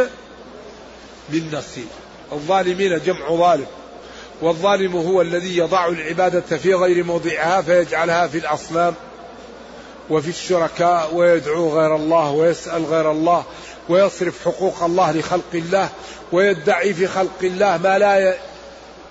من 1.28 1.50
نصير 1.52 1.84
الظالمين 2.32 3.00
جمع 3.06 3.28
ظالم. 3.28 3.66
والظالم 4.44 4.96
هو 4.96 5.22
الذي 5.22 5.56
يضع 5.56 5.88
العبادة 5.88 6.58
في 6.58 6.74
غير 6.74 7.04
موضعها 7.04 7.62
فيجعلها 7.62 8.26
في 8.26 8.38
الأصنام 8.38 8.94
وفي 10.10 10.28
الشركاء 10.28 11.14
ويدعو 11.14 11.80
غير 11.80 11.96
الله 11.96 12.30
ويسأل 12.30 12.84
غير 12.84 13.10
الله 13.10 13.44
ويصرف 13.88 14.44
حقوق 14.44 14.82
الله 14.82 15.12
لخلق 15.12 15.54
الله 15.54 15.88
ويدعي 16.32 16.94
في 16.94 17.06
خلق 17.06 17.38
الله 17.42 17.76
ما 17.76 17.98
لا 17.98 18.36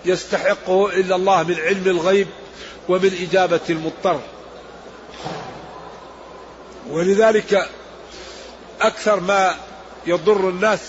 يستحقه 0.05 0.89
إلا 0.89 1.15
الله 1.15 1.43
من 1.43 1.55
علم 1.59 1.87
الغيب 1.87 2.27
ومن 2.89 3.27
إجابة 3.29 3.59
المضطر. 3.69 4.19
ولذلك 6.89 7.69
أكثر 8.81 9.19
ما 9.19 9.55
يضر 10.07 10.49
الناس 10.49 10.81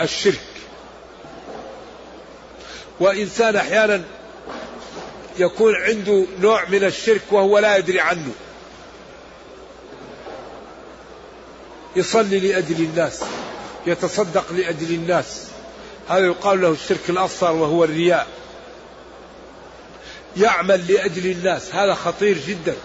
الشرك. 0.00 0.55
وإنسان 3.00 3.56
أحيانا 3.56 4.02
يكون 5.38 5.74
عنده 5.74 6.26
نوع 6.40 6.68
من 6.68 6.84
الشرك 6.84 7.22
وهو 7.30 7.58
لا 7.58 7.76
يدري 7.76 8.00
عنه. 8.00 8.32
يصلي 11.96 12.38
لأجل 12.38 12.84
الناس 12.84 13.22
يتصدق 13.86 14.52
لأجل 14.52 14.94
الناس. 14.94 15.46
هذا 16.08 16.26
يقال 16.26 16.60
له 16.60 16.70
الشرك 16.70 17.10
الأصغر 17.10 17.52
وهو 17.52 17.84
الرياء. 17.84 18.26
يعمل 20.36 20.92
لأجل 20.92 21.30
الناس 21.30 21.74
هذا 21.74 21.94
خطير 21.94 22.38
جدا. 22.48 22.76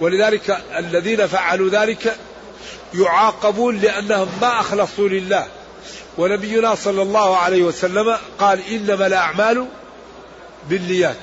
ولذلك 0.00 0.62
الذين 0.78 1.26
فعلوا 1.26 1.70
ذلك 1.70 2.16
يعاقبون 2.94 3.78
لأنهم 3.78 4.28
ما 4.40 4.60
أخلصوا 4.60 5.08
لله. 5.08 5.46
ونبينا 6.18 6.74
صلى 6.74 7.02
الله 7.02 7.36
عليه 7.36 7.62
وسلم 7.62 8.16
قال 8.38 8.60
إنما 8.68 9.06
الأعمال 9.06 9.66
بالنيات 10.68 11.16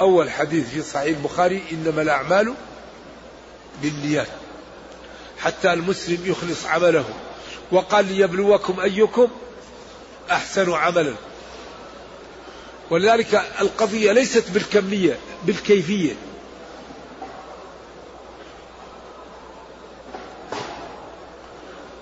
أول 0.00 0.30
حديث 0.30 0.68
في 0.70 0.82
صحيح 0.82 1.16
البخاري 1.16 1.62
إنما 1.72 2.02
الأعمال 2.02 2.54
بالنيات 3.82 4.28
حتى 5.38 5.72
المسلم 5.72 6.18
يخلص 6.24 6.66
عمله 6.66 7.04
وقال 7.72 8.04
ليبلوكم 8.04 8.80
أيكم 8.80 9.28
أحسن 10.30 10.72
عملا. 10.72 11.14
ولذلك 12.90 13.42
القضية 13.60 14.12
ليست 14.12 14.50
بالكمية 14.50 15.18
بالكيفية. 15.44 16.14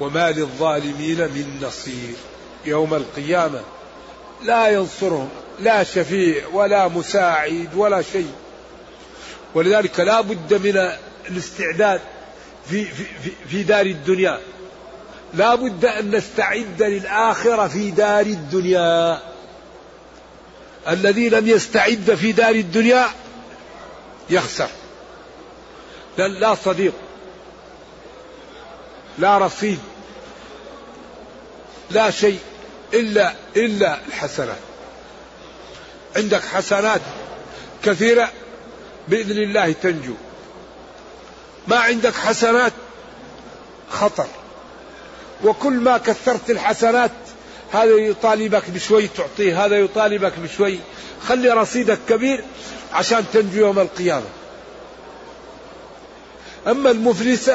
وما 0.00 0.30
للظالمين 0.30 1.18
من 1.18 1.60
نصير. 1.62 2.14
يوم 2.64 2.94
القيامة 2.94 3.60
لا 4.42 4.68
ينصرهم 4.68 5.28
لا 5.60 5.84
شفيع 5.84 6.46
ولا 6.52 6.88
مساعد 6.88 7.68
ولا 7.74 8.02
شيء. 8.02 8.32
ولذلك 9.54 10.00
لا 10.00 10.20
بد 10.20 10.54
من 10.54 10.90
الاستعداد 11.30 12.00
في, 12.70 12.84
في, 12.84 13.04
في 13.48 13.62
دار 13.62 13.86
الدنيا. 13.86 14.40
لا 15.34 15.54
بد 15.54 15.84
أن 15.84 16.10
نستعد 16.10 16.82
للآخرة 16.82 17.68
في 17.68 17.90
دار 17.90 18.26
الدنيا. 18.26 19.18
الذي 20.88 21.28
لم 21.28 21.48
يستعد 21.48 22.14
في 22.14 22.32
دار 22.32 22.54
الدنيا 22.54 23.06
يخسر. 24.30 24.68
لا 26.18 26.54
صديق 26.54 26.92
لا 29.18 29.38
رصيد 29.38 29.78
لا 31.90 32.10
شيء 32.10 32.38
إلا 32.94 33.34
إلا 33.56 33.98
الحسنات. 34.08 34.56
عندك 36.16 36.42
حسنات 36.44 37.00
كثيرة 37.84 38.30
بإذن 39.08 39.38
الله 39.38 39.72
تنجو. 39.72 40.14
ما 41.68 41.76
عندك 41.76 42.14
حسنات 42.14 42.72
خطر. 43.90 44.26
وكل 45.44 45.72
ما 45.72 45.98
كثرت 45.98 46.50
الحسنات 46.50 47.10
هذا 47.72 47.96
يطالبك 47.96 48.70
بشوي 48.70 49.08
تعطيه 49.08 49.66
هذا 49.66 49.76
يطالبك 49.76 50.32
بشوي. 50.38 50.78
خلي 51.28 51.50
رصيدك 51.50 51.98
كبير 52.08 52.44
عشان 52.92 53.24
تنجو 53.32 53.58
يوم 53.58 53.78
القيامة. 53.78 54.26
أما 56.66 56.90
المفلس 56.90 57.50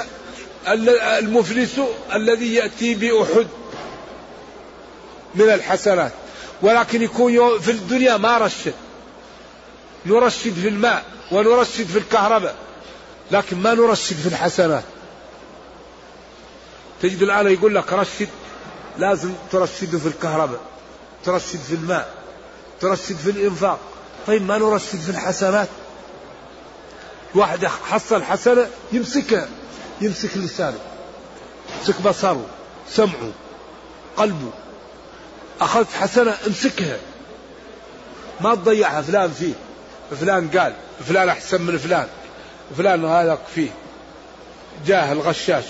المفلس 0.67 1.79
الذي 2.15 2.55
يأتي 2.55 2.95
بأحد 2.95 3.47
من 5.35 5.49
الحسنات. 5.49 6.11
ولكن 6.61 7.01
يكون 7.01 7.59
في 7.59 7.71
الدنيا 7.71 8.17
ما 8.17 8.37
رشد. 8.37 8.73
نرشد 10.05 10.53
في 10.53 10.67
الماء 10.67 11.05
ونرشد 11.31 11.87
في 11.87 11.97
الكهرباء 11.97 12.55
لكن 13.31 13.57
ما 13.57 13.73
نرشد 13.73 14.15
في 14.15 14.27
الحسنات. 14.27 14.83
تجد 17.01 17.21
الآن 17.21 17.47
يقول 17.47 17.75
لك 17.75 17.93
رشد 17.93 18.29
لازم 18.97 19.33
ترشده 19.51 19.97
في 19.99 20.07
الكهرباء 20.07 20.59
ترشد 21.25 21.59
في 21.59 21.75
الماء 21.75 22.13
ترشد 22.81 23.15
في 23.15 23.29
الإنفاق. 23.29 23.79
طيب 24.27 24.41
ما 24.41 24.57
نرشد 24.57 24.99
في 24.99 25.09
الحسنات؟ 25.09 25.67
واحد 27.35 27.65
حصل 27.65 28.23
حسنة 28.23 28.67
يمسكها 28.91 29.47
يمسك 30.01 30.37
لسانه 30.37 30.79
يمسك 31.77 32.01
بصره 32.01 32.45
سمعه 32.89 33.31
قلبه. 34.17 34.51
أخذت 35.61 35.93
حسنة 35.93 36.33
امسكها. 36.47 36.97
ما 38.41 38.55
تضيعها 38.55 39.01
فلان 39.01 39.31
فيه 39.31 39.53
فلان 40.19 40.49
قال 40.49 40.73
فلان 41.07 41.29
أحسن 41.29 41.61
من 41.61 41.77
فلان 41.77 42.07
فلان 42.77 43.05
هذا 43.05 43.39
فيه. 43.55 43.69
جاهل 44.87 45.19
غشاش 45.19 45.63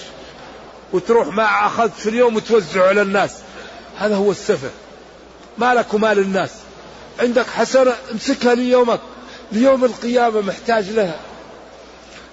وتروح 0.93 1.27
ما 1.27 1.67
أخذت 1.67 1.93
في 1.97 2.09
اليوم 2.09 2.35
وتوزع 2.35 2.87
على 2.87 3.01
الناس 3.01 3.31
هذا 3.97 4.15
هو 4.15 4.31
السفه. 4.31 4.69
ما 5.57 5.73
لك 5.73 5.93
ومال 5.93 6.19
الناس 6.19 6.51
عندك 7.19 7.47
حسنة 7.47 7.93
امسكها 8.11 8.55
ليومك. 8.55 8.99
ليوم 9.51 9.85
القيامة 9.85 10.41
محتاج 10.41 10.89
لها. 10.89 11.19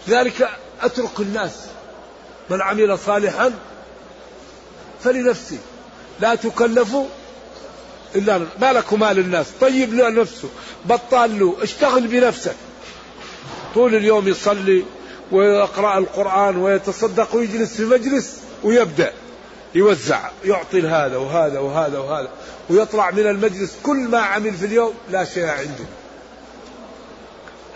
لذلك 0.09 0.49
أترك 0.83 1.21
الناس. 1.21 1.53
من 2.51 2.63
عمل 2.63 2.99
صالحا 2.99 3.53
فلنفسه 5.05 5.59
لا 6.21 6.35
تكلفوا. 6.35 7.07
إلا 8.15 8.47
ما 8.61 8.73
لك 8.73 8.93
ومال 8.93 9.19
الناس. 9.19 9.47
طيب 9.61 9.95
له 9.95 10.09
نفسه. 10.11 10.49
بطال 10.85 11.39
له. 11.39 11.57
اشتغل 11.63 12.07
بنفسك. 12.07 12.57
طول 13.75 13.95
اليوم 13.95 14.29
يصلي 14.29 14.85
ويقرأ 15.33 15.99
القرآن 15.99 16.57
ويتصدق 16.57 17.35
ويجلس 17.37 17.77
في 17.77 17.85
مجلس 17.85 18.37
ويبدأ. 18.65 19.13
يوزع. 19.75 20.31
يعطي 20.45 20.83
هذا 20.83 21.17
وهذا 21.17 21.59
وهذا 21.59 21.99
وهذا. 21.99 22.29
ويطلع 22.71 23.11
من 23.11 23.27
المجلس. 23.27 23.73
كل 23.83 23.97
ما 23.97 24.19
عمل 24.19 24.55
في 24.55 24.67
اليوم 24.67 24.95
لا 25.11 25.25
شيء 25.25 25.47
عنده. 25.47 25.85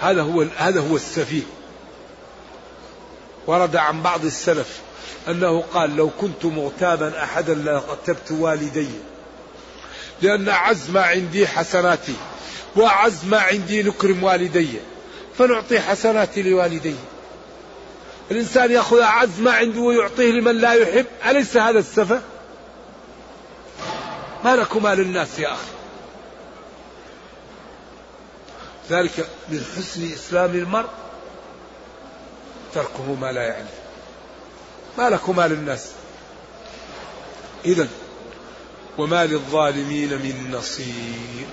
هذا 0.00 0.22
هو 0.22 0.44
هذا 0.56 0.80
هو 0.80 0.96
السفيه. 0.96 1.42
ورد 3.46 3.76
عن 3.76 4.02
بعض 4.02 4.24
السلف 4.24 4.80
أنه 5.28 5.60
قال 5.74 5.96
لو 5.96 6.10
كنت 6.20 6.44
مغتابا 6.44 7.22
أحدا 7.22 7.54
لأغتبت 7.54 8.30
والدي. 8.30 8.88
لأن 10.22 10.48
اعز 10.48 10.90
ما 10.90 11.02
عندي 11.02 11.46
حسناتي 11.46 12.14
واعز 12.76 13.24
ما 13.24 13.38
عندي 13.38 13.82
نكرم 13.82 14.24
والدي 14.24 14.68
فنعطي 15.38 15.80
حسناتي 15.80 16.42
لوالدي. 16.42 16.94
الإنسان 18.30 18.72
يأخذ 18.72 18.98
أعز 18.98 19.40
ما 19.40 19.50
عنده 19.52 19.80
ويعطيه 19.80 20.32
لمن 20.32 20.58
لا 20.58 20.72
يحب 20.72 21.06
أليس 21.26 21.56
هذا 21.56 21.78
السفة؟ 21.78 22.20
ما 24.44 24.56
لكم 24.56 24.88
للناس 24.88 25.38
يا 25.38 25.52
أخي. 25.52 25.76
ذلك 28.90 29.28
من 29.48 29.64
حسن 29.76 30.12
إسلام 30.12 30.50
المرء 30.50 30.88
وتركه 32.70 33.14
ما 33.20 33.32
لا 33.32 33.42
يعني 33.42 33.68
ما 34.98 35.10
لك 35.10 35.28
وما 35.28 35.48
للناس 35.48 35.90
إذا 37.64 37.88
وما 38.98 39.26
للظالمين 39.26 40.10
من 40.10 40.50
نصير. 40.50 41.46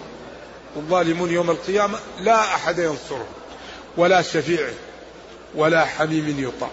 الظالمون 0.76 1.32
يوم 1.32 1.50
القيامة 1.50 2.00
لا 2.20 2.56
أحد 2.56 2.80
ينصرهم 2.80 3.26
ولا 3.98 4.22
شفيع 4.22 4.70
ولا 5.56 5.86
حميم 5.86 6.36
يطاع. 6.40 6.70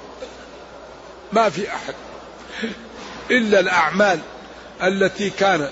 ما 1.33 1.51
في 1.51 1.69
أحد. 1.69 1.95
إلا 3.31 3.61
الأعمال 3.61 4.21
التي 4.83 5.31
كان 5.31 5.69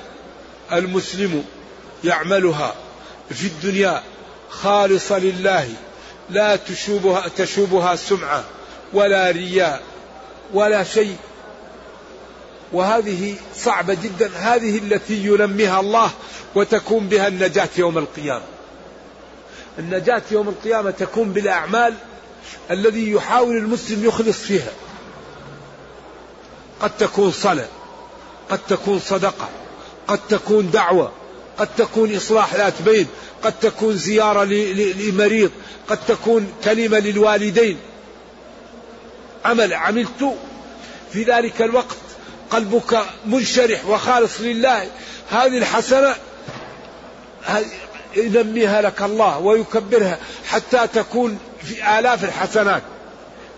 المسلم 0.72 1.44
يعملها 2.04 2.74
في 3.30 3.46
الدنيا 3.46 4.02
خالصة 4.50 5.18
لله 5.18 5.68
لا 6.30 6.56
تشوبها 6.56 7.28
تشوبها 7.36 7.96
سمعة 7.96 8.44
ولا 8.92 9.30
رياء 9.30 9.82
ولا 10.54 10.84
شيء. 10.84 11.16
وهذه 12.72 13.34
صعبة 13.56 13.94
جدا. 13.94 14.30
هذه 14.36 14.78
التي 14.78 15.24
ينميها 15.26 15.80
الله 15.80 16.10
وتكون 16.54 17.08
بها 17.08 17.28
النجاة 17.28 17.68
يوم 17.78 17.98
القيامة. 17.98 18.44
النجاة 19.78 20.22
يوم 20.30 20.48
القيامة 20.48 20.90
تكون 20.90 21.32
بالأعمال 21.32 21.94
الذي 22.70 23.10
يحاول 23.10 23.56
المسلم 23.56 24.04
يخلص 24.04 24.38
فيها. 24.38 24.72
قد 26.80 26.90
تكون 26.98 27.32
صلاة 27.32 27.68
قد 28.50 28.58
تكون 28.68 29.00
صدقة 29.00 29.48
قد 30.08 30.20
تكون 30.28 30.70
دعوة 30.70 31.12
قد 31.58 31.68
تكون 31.76 32.16
إصلاح 32.16 32.54
ذات 32.54 32.82
بين 32.82 33.06
قد 33.42 33.52
تكون 33.60 33.96
زيارة 33.96 34.44
لمريض 34.44 35.50
قد 35.88 35.98
تكون 36.08 36.52
كلمة 36.64 36.98
للوالدين. 36.98 37.78
عمل 39.44 39.74
عملت 39.74 40.34
في 41.12 41.22
ذلك 41.22 41.62
الوقت 41.62 41.96
قلبك 42.50 43.00
منشرح 43.26 43.86
وخالص 43.86 44.40
لله. 44.40 44.90
هذه 45.30 45.58
الحسنة 45.58 46.14
ينميها 48.16 48.82
لك 48.82 49.02
الله 49.02 49.38
ويكبرها 49.38 50.18
حتى 50.46 50.86
تكون 50.94 51.38
في 51.62 51.98
آلاف 51.98 52.24
الحسنات. 52.24 52.82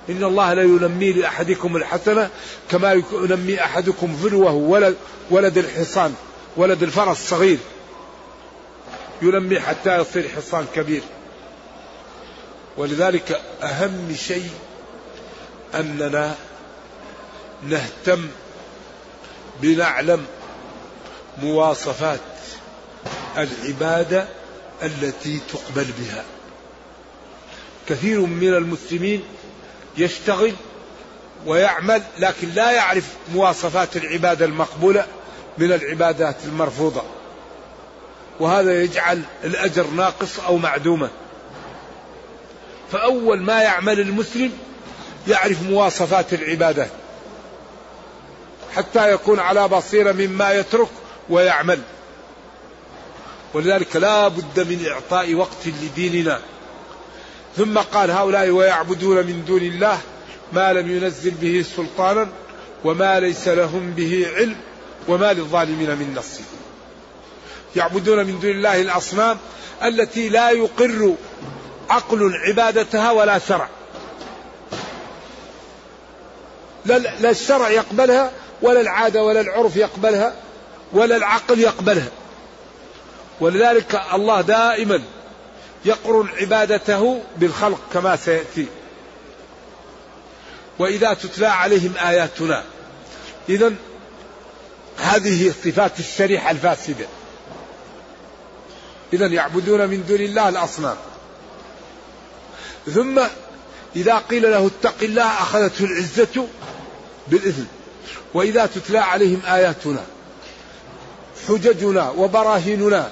إن 0.08 0.24
الله 0.24 0.54
لا 0.54 0.62
ينمي 0.62 1.12
لأحدكم 1.12 1.76
الحسنة 1.76 2.30
كما 2.70 3.02
ينمي 3.12 3.64
أحدكم 3.64 4.16
ذلوه 4.22 4.52
ولد, 4.52 4.96
ولد 5.30 5.58
الحصان 5.58 6.14
ولد 6.56 6.82
الفرس 6.82 7.30
صغير 7.30 7.58
ينمي 9.22 9.60
حتى 9.60 9.96
يصير 9.96 10.28
حصان 10.36 10.66
كبير. 10.74 11.02
ولذلك 12.76 13.40
أهم 13.62 14.16
شيء 14.18 14.50
أننا 15.74 16.34
نهتم 17.68 18.28
بنعلم 19.62 20.26
مواصفات 21.42 22.20
العبادة 23.36 24.28
التي 24.82 25.40
تقبل 25.52 25.86
بها. 25.98 26.24
كثير 27.88 28.20
من 28.20 28.54
المسلمين 28.54 29.22
يشتغل 29.98 30.52
ويعمل 31.46 32.02
لكن 32.18 32.48
لا 32.48 32.70
يعرف 32.70 33.04
مواصفات 33.32 33.96
العبادة 33.96 34.44
المقبولة 34.44 35.06
من 35.58 35.72
العبادات 35.72 36.36
المرفوضة. 36.44 37.02
وهذا 38.40 38.82
يجعل 38.82 39.22
الأجر 39.44 39.86
ناقص 39.86 40.40
أو 40.40 40.56
معدوما 40.56 41.10
فأول 42.92 43.42
ما 43.42 43.62
يعمل 43.62 44.00
المسلم 44.00 44.52
يعرف 45.28 45.62
مواصفات 45.62 46.32
العبادات. 46.34 46.90
حتى 48.76 49.12
يكون 49.12 49.38
على 49.38 49.68
بصيرة 49.68 50.12
مما 50.12 50.52
يترك 50.52 50.88
ويعمل. 51.30 51.80
ولذلك 53.54 53.96
لا 53.96 54.28
بد 54.28 54.60
من 54.60 54.86
إعطاء 54.90 55.34
وقت 55.34 55.66
لديننا. 55.66 56.40
ثم 57.56 57.78
قال 57.78 58.10
هؤلاء 58.10 58.48
ويعبدون 58.48 59.16
من 59.16 59.44
دون 59.44 59.62
الله 59.62 59.98
ما 60.52 60.72
لم 60.72 60.90
ينزل 60.96 61.30
به 61.30 61.64
سلطانا 61.76 62.28
وما 62.84 63.20
ليس 63.20 63.48
لهم 63.48 63.90
به 63.90 64.26
علم 64.36 64.56
وما 65.08 65.32
للظالمين 65.32 65.90
من 65.90 66.14
نصير. 66.18 66.46
يعبدون 67.76 68.26
من 68.26 68.40
دون 68.40 68.50
الله 68.50 68.80
الأصنام 68.80 69.38
التي 69.84 70.28
لا 70.28 70.50
يقر 70.50 71.14
عقل 71.90 72.32
عبادتها 72.46 73.10
ولا 73.10 73.38
شرع. 73.38 73.68
لا 77.20 77.30
الشرع 77.30 77.70
يقبلها 77.70 78.30
ولا 78.62 78.80
العادة 78.80 79.24
ولا 79.24 79.40
العرف 79.40 79.76
يقبلها 79.76 80.34
ولا 80.92 81.16
العقل 81.16 81.58
يقبلها. 81.58 82.08
ولذلك 83.40 84.02
الله 84.14 84.40
دائما 84.40 85.02
يقرن 85.84 86.28
عبادته 86.40 87.22
بالخلق 87.36 87.80
كما 87.92 88.16
سيأتي. 88.16 88.66
وإذا 90.78 91.14
تتلى 91.14 91.46
عليهم 91.46 91.92
آياتنا 91.96 92.64
إذا 93.48 93.72
هذه 94.98 95.54
صفات 95.64 95.98
الشريحة 95.98 96.50
الفاسدة. 96.50 97.06
إذا 99.12 99.26
يعبدون 99.26 99.88
من 99.88 100.04
دون 100.08 100.20
الله 100.20 100.48
الأصنام. 100.48 100.96
ثم 102.94 103.20
إذا 103.96 104.18
قيل 104.18 104.42
له 104.42 104.66
اتق 104.66 104.94
الله 105.02 105.26
أخذته 105.42 105.84
العزة 105.84 106.46
بالإثم 107.28 107.79
وإذا 108.34 108.66
تتلى 108.66 108.98
عليهم 108.98 109.42
آياتنا 109.46 110.04
حججنا 111.48 112.10
وبراهيننا 112.10 113.10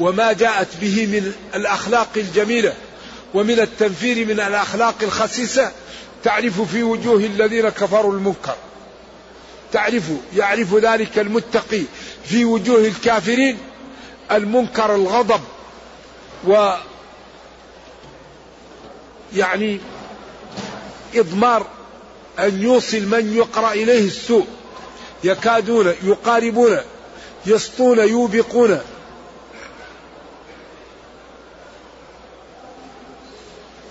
وما 0.00 0.32
جاءت 0.32 0.68
به 0.80 1.06
من 1.06 1.32
الأخلاق 1.54 2.08
الجميلة 2.16 2.74
ومن 3.34 3.60
التنفير 3.60 4.26
من 4.26 4.40
الأخلاق 4.40 4.94
الخسيسة 5.02 5.72
تعرف 6.24 6.60
في 6.60 6.82
وجوه 6.82 7.20
الذين 7.20 7.68
كفروا 7.68 8.12
المنكر. 8.12 8.56
تعرف 9.72 10.04
يعرف 10.36 10.74
ذلك 10.74 11.18
المتقي 11.18 11.82
في 12.24 12.44
وجوه 12.44 12.78
الكافرين 12.78 13.58
المنكر 14.32 14.94
الغضب 14.94 15.40
و 16.46 16.74
يعني 19.36 19.80
إضمار 21.14 21.66
أن 22.38 22.62
يوصل 22.62 23.00
من 23.00 23.36
يقرأ 23.36 23.72
إليه 23.72 24.06
السوء. 24.06 24.46
يكادون 25.24 25.94
يقاربون 26.02 26.78
يسطون 27.46 27.98
يوبقون. 27.98 28.80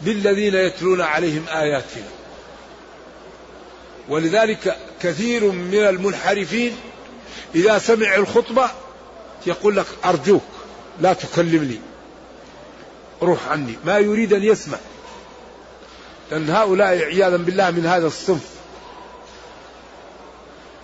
بالذين 0.02 0.56
يتلون 0.56 1.02
عليهم 1.02 1.46
آياتنا. 1.50 2.08
ولذلك 4.10 4.78
كثير 5.02 5.52
من 5.52 5.76
المنحرفين 5.76 6.76
إذا 7.56 7.80
سمع 7.80 8.16
الخطبة 8.16 8.70
يقول 9.46 9.78
لك 9.78 9.86
أرجوك 10.06 10.44
لا 11.02 11.14
تكلمني 11.14 11.80
روح 13.22 13.48
عني. 13.48 13.76
ما 13.86 13.98
يريد 13.98 14.34
أن 14.34 14.44
يسمع. 14.44 14.78
لأن 16.32 16.50
هؤلاء 16.50 16.88
عياذا 16.88 17.38
بالله 17.38 17.72
من 17.72 17.86
هذا 17.86 18.08
الصنف. 18.08 18.50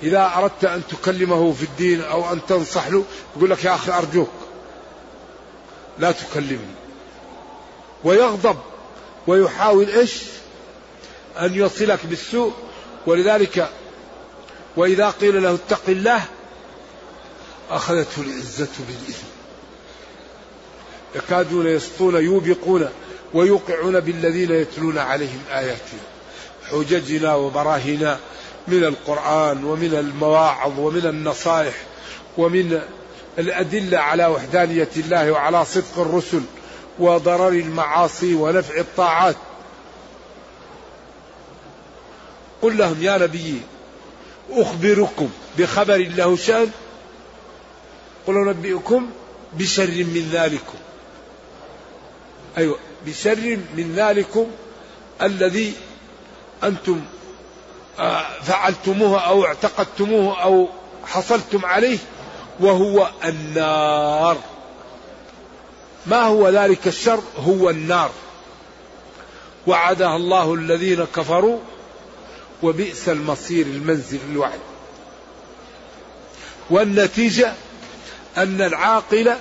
إذا 0.03 0.31
أردت 0.35 0.65
أن 0.65 0.81
تكلمه 0.89 1.53
في 1.53 1.63
الدين 1.63 2.01
أو 2.01 2.31
أن 2.33 2.39
تنصح 2.47 2.87
له 2.87 3.03
يقول 3.37 3.49
لك 3.49 3.65
يا 3.65 3.75
أخي 3.75 3.91
أرجوك 3.91 4.29
لا 5.99 6.11
تكلمني. 6.11 6.75
ويغضب 8.03 8.57
ويحاول 9.27 9.89
إيش؟ 9.89 10.13
أن 11.39 11.55
يصلك 11.55 12.05
بالسوء. 12.05 12.53
ولذلك 13.05 13.69
وإذا 14.75 15.09
قيل 15.09 15.43
له 15.43 15.53
اتق 15.53 15.81
الله 15.87 16.25
أخذته 17.69 18.21
العزة 18.21 18.69
بالإثم 18.87 19.27
يكادون 21.15 21.67
يسطون 21.67 22.15
يوبقون. 22.15 22.89
ويوقعون 23.35 23.99
بالذين 23.99 24.51
يتلون 24.51 24.97
عليهم 24.97 25.39
آياتنا 25.51 25.99
حججنا 26.71 27.35
وبراهنا 27.35 28.19
من 28.67 28.83
القرآن 28.83 29.63
ومن 29.63 29.93
المواعظ 29.93 30.79
ومن 30.79 31.05
النصائح 31.05 31.73
ومن 32.37 32.81
الأدلة 33.39 33.97
على 33.97 34.25
وحدانية 34.25 34.89
الله 34.97 35.31
وعلى 35.31 35.65
صدق 35.65 35.99
الرسل 35.99 36.41
وضرر 36.99 37.47
المعاصي 37.47 38.35
ونفع 38.35 38.79
الطاعات. 38.79 39.35
قل 42.61 42.77
لهم 42.77 43.03
يا 43.03 43.17
نبي 43.17 43.61
أخبركم 44.51 45.29
بخبر 45.57 45.97
له 45.97 46.35
شأن؟ 46.35 46.71
قل 48.27 48.47
أنبئكم 48.47 49.09
بشر 49.53 49.87
من 49.87 50.29
ذلكم. 50.33 50.77
أيوة. 52.57 52.79
بشر 53.05 53.57
من 53.77 53.93
ذلكم 53.95 54.47
الذي 55.21 55.73
أنتم 56.63 57.01
آه، 57.99 58.25
فعلتموه 58.41 59.19
أو 59.19 59.45
اعتقدتموه 59.45 60.43
أو 60.43 60.69
حصلتم 61.05 61.65
عليه 61.65 61.97
وهو 62.59 63.09
النار. 63.25 64.37
ما 66.05 66.21
هو 66.21 66.49
ذلك 66.49 66.87
الشر؟ 66.87 67.23
هو 67.37 67.69
النار. 67.69 68.11
وعدها 69.67 70.15
الله 70.15 70.53
الذين 70.53 71.05
كفروا 71.15 71.59
وبئس 72.63 73.09
المصير 73.09 73.65
المنزل 73.65 74.19
الوعد. 74.31 74.59
والنتيجة 76.69 77.53
أن 78.37 78.61
العاقل 78.61 79.35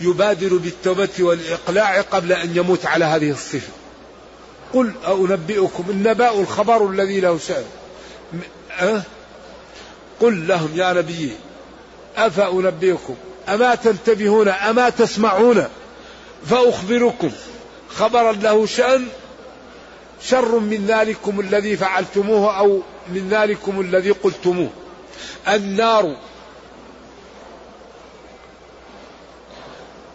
يبادر 0.00 0.56
بالتوبة 0.56 1.08
والإقلاع 1.20 2.00
قبل 2.00 2.32
أن 2.32 2.56
يموت 2.56 2.86
على 2.86 3.04
هذه 3.04 3.30
الصفة. 3.30 3.72
قل 4.72 4.92
أنبئكم 5.08 5.84
النباء 5.90 6.40
الخبر 6.40 6.88
الذي 6.90 7.20
له 7.20 7.38
شأن 7.38 7.64
أه؟ 8.80 9.02
قل 10.20 10.46
لهم 10.48 10.70
يا 10.74 10.92
نبي 10.92 11.32
أفأنبئكم؟ 12.16 13.14
أما 13.48 13.74
تنتبهون؟ 13.74 14.48
أما 14.48 14.90
تسمعون؟ 14.90 15.64
فأخبركم. 16.46 17.30
خبرا 17.88 18.32
له 18.32 18.66
شأن 18.66 19.06
شر 20.22 20.58
من 20.58 20.86
ذلكم 20.86 21.40
الذي 21.40 21.76
فعلتموه 21.76 22.58
أو 22.58 22.80
من 23.08 23.28
ذلكم 23.30 23.80
الذي 23.80 24.10
قلتموه. 24.10 24.70
النار 25.48 26.16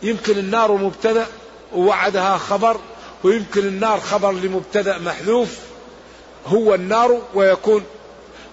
يمكن 0.03 0.37
النار 0.37 0.71
مبتدأ 0.71 1.27
ووعدها 1.75 2.37
خبر 2.37 2.79
ويمكن 3.23 3.61
النار 3.61 3.99
خبر 3.99 4.31
لمبتدأ 4.31 4.97
محذوف. 4.97 5.57
هو 6.45 6.75
النار 6.75 7.21
ويكون 7.33 7.83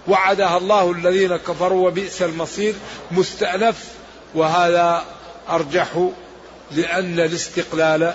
وعدها 0.08 0.56
الله 0.56 0.90
الذين 0.90 1.36
كفروا 1.36 1.88
وبئس 1.88 2.22
المصير 2.22 2.74
مستأنف. 3.10 3.84
وهذا 4.34 5.04
أرجح 5.48 6.08
لأن 6.72 7.20
الاستقلال 7.20 8.14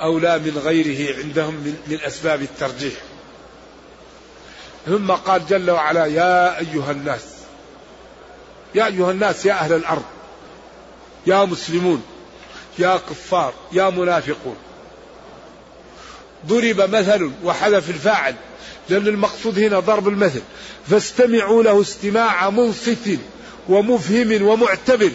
أولى 0.00 0.38
من 0.38 0.60
غيره 0.64 1.16
عندهم 1.18 1.54
من, 1.54 1.76
من 1.86 1.98
أسباب 2.00 2.42
الترجيح. 2.42 2.94
ثم 4.86 5.10
قال 5.10 5.46
جل 5.46 5.70
وعلا 5.70 6.06
يا 6.06 6.58
أيها 6.58 6.90
الناس 6.90 7.24
يا 8.74 8.86
أيها 8.86 9.10
الناس 9.10 9.46
يا 9.46 9.52
أهل 9.52 9.72
الأرض 9.72 10.02
يا 11.26 11.44
مسلمون 11.44 12.02
يا 12.78 13.00
كفار 13.10 13.54
يا 13.72 13.90
منافقون. 13.90 14.56
ضرب 16.46 16.94
مثل 16.94 17.30
وحذف 17.44 17.90
الفاعل 17.90 18.34
لأن 18.88 19.06
المقصود 19.06 19.58
هنا 19.58 19.80
ضرب 19.80 20.08
المثل. 20.08 20.42
فاستمعوا 20.90 21.62
له 21.62 21.80
استماع 21.80 22.50
منصت 22.50 23.18
ومفهم 23.68 24.42
ومعتبر. 24.42 25.10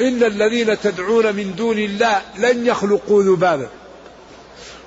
إن 0.00 0.24
الذين 0.24 0.80
تدعون 0.80 1.34
من 1.34 1.54
دون 1.54 1.78
الله 1.78 2.22
لن 2.38 2.66
يخلقوا 2.66 3.22
ذبابا. 3.22 3.68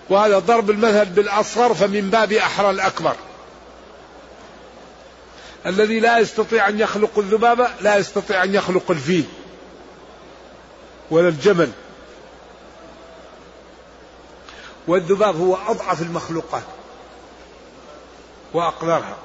وهذا 0.09 0.39
ضرب 0.39 0.69
المثل 0.69 1.05
بالأصغر 1.05 1.73
فمن 1.73 2.09
باب 2.09 2.33
أحرى 2.33 2.69
الأكبر. 2.69 3.15
الذي 5.65 5.99
لا 5.99 6.19
يستطيع 6.19 6.69
أن 6.69 6.79
يخلق 6.79 7.19
الذبابة 7.19 7.69
لا 7.81 7.97
يستطيع 7.97 8.43
أن 8.43 8.55
يخلق 8.55 8.91
الفيل. 8.91 9.25
ولا 11.11 11.27
الجمل. 11.27 11.71
والذباب 14.87 15.39
هو 15.39 15.55
أضعف 15.55 16.01
المخلوقات 16.01 16.63
وأقدرها 18.53 19.17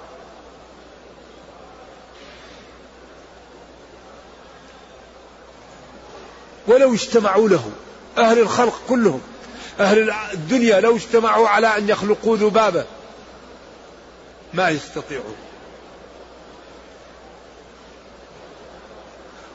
ولو 6.66 6.94
اجتمعوا 6.94 7.48
له 7.48 7.70
أهل 8.18 8.38
الخلق 8.38 8.80
كلهم 8.88 9.20
أهل 9.80 10.10
الدنيا 10.32 10.80
لو 10.80 10.96
اجتمعوا 10.96 11.48
على 11.48 11.66
أن 11.66 11.88
يخلقوا 11.88 12.36
ذبابة 12.36 12.84
ما 14.54 14.68
يستطيعون. 14.68 15.36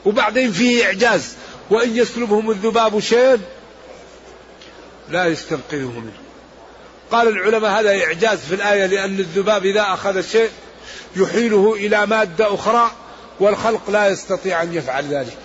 وبعدين 0.04 0.52
فيه 0.52 0.86
إعجاز 0.86 1.36
وإن 1.70 1.96
يسلبهم 1.96 2.50
الذباب 2.50 3.00
شيئا 3.00 3.40
لا 5.08 5.26
يستنقذه 5.26 6.00
منه. 6.00 6.12
قال 7.10 7.28
العلماء 7.28 7.80
هذا 7.80 8.04
إعجاز 8.04 8.38
في 8.38 8.54
الآية 8.54 8.86
لأن 8.86 9.18
الذباب 9.18 9.66
إذا 9.66 9.82
أخذ 9.82 10.22
شيء 10.22 10.50
يحيله 11.16 11.74
إلى 11.74 12.06
مادة 12.06 12.54
أخرى 12.54 12.90
والخلق 13.40 13.90
لا 13.90 14.08
يستطيع 14.08 14.62
أن 14.62 14.74
يفعل 14.74 15.04
ذلك. 15.04 15.36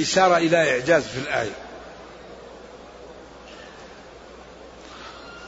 إشارة 0.00 0.36
إلى 0.36 0.70
إعجاز 0.70 1.02
في 1.02 1.18
الآية. 1.18 1.56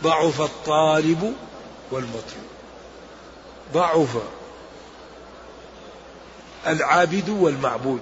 ضعف 0.03 0.41
الطالب 0.41 1.35
والمطلوب. 1.91 2.45
ضعف 3.75 4.17
العابد 6.67 7.29
والمعبود. 7.29 8.01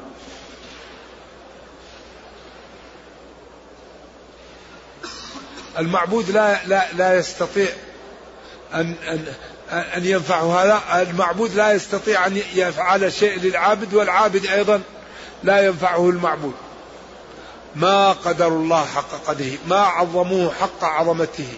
المعبود 5.78 6.30
لا 6.30 6.66
لا 6.66 6.92
لا 6.92 7.18
يستطيع 7.18 7.68
أن 8.74 8.94
أن 9.08 9.24
أن 9.70 10.04
ينفعه 10.06 10.62
هذا. 10.62 11.02
المعبود 11.02 11.54
لا 11.54 11.72
يستطيع 11.72 12.26
أن 12.26 12.36
يفعل 12.54 13.12
شيء 13.12 13.38
للعابد 13.38 13.94
والعابد 13.94 14.46
أيضا 14.46 14.82
لا 15.42 15.66
ينفعه 15.66 16.10
المعبود. 16.10 16.54
ما 17.74 18.12
قدر 18.12 18.48
الله 18.48 18.84
حق 18.84 19.10
قدره 19.26 19.52
ما 19.66 19.80
عظموه 19.80 20.52
حق 20.60 20.84
عظمته 20.84 21.48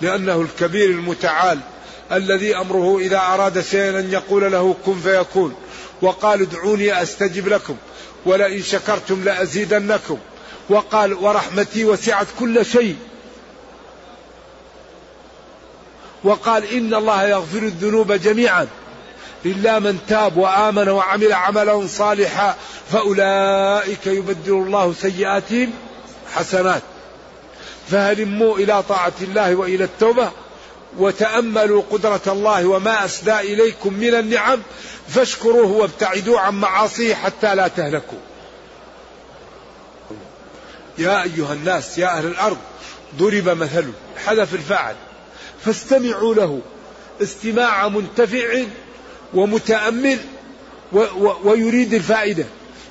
لأنه 0.00 0.40
الكبير 0.40 0.90
المتعال 0.90 1.60
الذي 2.12 2.56
أمره 2.56 2.98
إذا 2.98 3.18
أراد 3.18 3.60
شيئا 3.60 3.98
أن 3.98 4.12
يقول 4.12 4.52
له 4.52 4.76
كن 4.86 5.00
فيكون. 5.00 5.54
وقال 6.02 6.40
ادعوني 6.42 7.02
أستجب 7.02 7.48
لكم 7.48 7.76
ولئن 8.26 8.62
شكرتم 8.62 9.24
لأزيدنكم. 9.24 10.18
وقال 10.68 11.14
ورحمتي 11.14 11.84
وسعت 11.84 12.26
كل 12.38 12.66
شيء. 12.66 12.96
وقال 16.24 16.72
إن 16.72 16.94
الله 16.94 17.26
يغفر 17.26 17.58
الذنوب 17.58 18.12
جميعا. 18.12 18.66
إلا 19.46 19.78
من 19.78 19.98
تاب 20.08 20.36
وآمن 20.36 20.88
وعمل 20.88 21.32
عملا 21.32 21.86
صالحا 21.86 22.56
فأولئك 22.92 24.06
يبدل 24.06 24.52
الله 24.52 24.94
سيئاتهم 25.00 25.70
حسنات. 26.34 26.82
فهلموا 27.90 28.58
إلى 28.58 28.82
طاعة 28.82 29.12
الله 29.20 29.54
وإلى 29.54 29.84
التوبة. 29.84 30.30
وتأملوا 30.98 31.82
قدرة 31.90 32.20
الله 32.26 32.66
وما 32.66 33.04
أسدى 33.04 33.40
إليكم 33.40 33.94
من 33.94 34.14
النعم 34.14 34.62
فاشكروه 35.08 35.66
وابتعدوا 35.66 36.40
عن 36.40 36.54
معاصيه 36.54 37.14
حتى 37.14 37.54
لا 37.54 37.68
تهلكوا. 37.68 38.18
يا 40.98 41.22
أيها 41.22 41.52
الناس 41.52 41.98
يا 41.98 42.06
أهل 42.06 42.26
الأرض 42.26 42.58
ضرب 43.18 43.48
مثل 43.48 43.84
حذف 44.26 44.54
الفاعل 44.54 44.94
فاستمعوا 45.64 46.34
له 46.34 46.60
استماع 47.22 47.88
منتفع 47.88 48.62
ومتأمل 49.34 50.18
و 50.92 50.98
و 50.98 51.36
ويريد 51.44 51.94
الفائدة. 51.94 52.44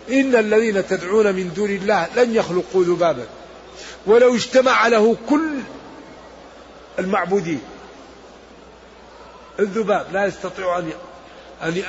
إن 0.10 0.36
الذين 0.36 0.88
تدعون 0.88 1.36
من 1.36 1.54
دون 1.56 1.70
الله 1.70 2.08
لن 2.16 2.36
يخلقوا 2.36 2.84
ذبابا. 2.84 3.26
ولو 4.06 4.36
اجتمع 4.36 4.88
له 4.88 5.18
كل 5.30 5.50
المعبودين. 7.00 7.62
الذباب 9.60 10.06
لا 10.14 10.26
يستطيع 10.26 10.80
أن 10.80 10.92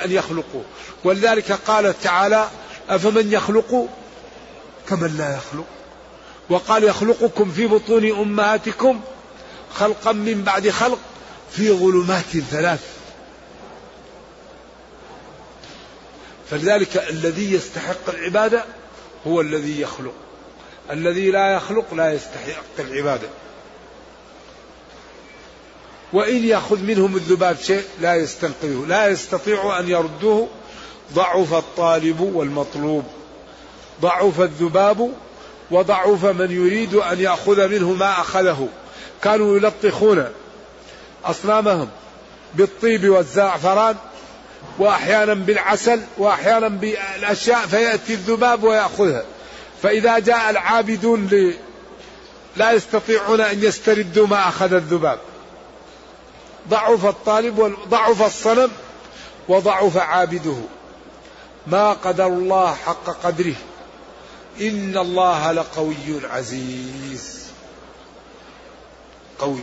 أن 0.05 0.13
يخلقوا 0.13 0.63
ولذلك 1.05 1.53
قال 1.53 2.01
تعالى 2.01 2.49
أفمن 2.89 3.33
يخلق 3.33 3.89
كمن 4.89 5.17
لا 5.17 5.37
يخلق. 5.37 5.67
وقال 6.51 6.85
يخلقكم 6.85 7.51
في 7.51 7.67
بطون 7.67 8.11
أمهاتكم 8.11 9.01
خلقا 9.75 10.13
من 10.13 10.43
بعد 10.43 10.71
خلق 10.71 10.99
في 11.51 11.73
ظلمات 11.73 12.39
ثلاث. 12.51 12.81
فلذلك 16.51 16.97
الذي 17.11 17.53
يستحق 17.53 18.09
العبادة 18.09 18.65
هو 19.27 19.41
الذي 19.41 19.81
يخلق. 19.81 20.15
الذي 20.91 21.31
لا 21.31 21.55
يخلق 21.55 21.95
لا 21.95 22.13
يستحق 22.13 22.65
العبادة. 22.79 23.29
وإن 26.15 26.45
يأخذ 26.45 26.83
منهم 26.83 27.17
الذباب 27.17 27.57
شيء 27.57 27.83
لا 28.01 28.15
يستنقذه 28.15 28.85
لا 28.89 29.09
يستطيع 29.09 29.79
أن 29.79 29.89
يردوه. 29.89 30.49
ضعف 31.15 31.55
الطالب 31.55 32.21
والمطلوب. 32.21 33.05
ضعف 34.01 34.41
الذباب 34.41 35.13
وضعف 35.71 36.25
من 36.25 36.51
يريد 36.51 36.95
أن 36.95 37.21
يأخذ 37.21 37.69
منه 37.69 37.93
ما 37.93 38.11
أخذه. 38.11 38.69
كانوا 39.23 39.57
يلطخون 39.57 40.29
أصنامهم 41.25 41.89
بالطيب 42.55 43.09
والزعفران 43.09 43.97
وأحيانا 44.79 45.35
بالعسل 45.35 46.01
وأحيانا 46.19 46.69
بالأشياء 46.69 47.67
فيأتي 47.67 48.15
الذباب 48.15 48.65
ويأخذها. 48.65 49.25
فإذا 49.83 50.19
جاء 50.19 50.51
العابدون 50.51 51.55
لا 52.57 52.73
يستطيعون 52.73 53.41
أن 53.41 53.65
يستردوا 53.65 54.27
ما 54.27 54.49
أخذ 54.49 54.73
الذباب. 54.73 55.19
ضعف 56.69 57.07
الطالب 57.07 57.59
وضعف 57.59 58.23
الصنم 58.23 58.71
وضعف 59.49 59.97
عابده. 59.97 60.57
ما 61.67 61.93
قدر 61.93 62.27
الله 62.27 62.75
حق 62.75 63.05
قدره. 63.05 63.55
إن 64.61 64.99
الله 64.99 65.53
لقوي 65.53 66.27
عزيز. 66.31 67.47
قوي. 69.39 69.61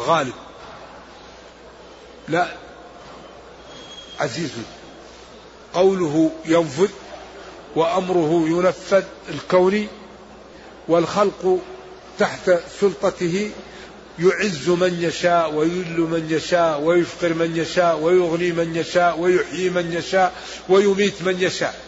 غالب. 0.00 0.34
لا. 2.28 2.48
عزيز. 4.20 4.52
قوله 5.74 6.30
ينفذ 6.44 6.90
وأمره 7.76 8.44
ينفذ 8.46 9.04
الكوني 9.28 9.88
والخلق 10.88 11.58
تحت 12.18 12.50
سلطته 12.80 13.50
يعز 14.18 14.68
من 14.68 14.98
يشاء 15.02 15.54
ويذل 15.54 16.00
من 16.00 16.26
يشاء 16.30 16.80
ويفقر 16.80 17.34
من 17.34 17.56
يشاء 17.56 17.96
ويغني 17.96 18.52
من 18.52 18.76
يشاء 18.76 19.18
ويحيي 19.18 19.70
من 19.70 19.92
يشاء 19.92 20.32
ويميت 20.68 21.22
من 21.22 21.36
يشاء. 21.40 21.80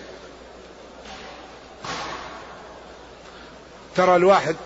ترى 3.96 4.16
الواحد 4.16 4.56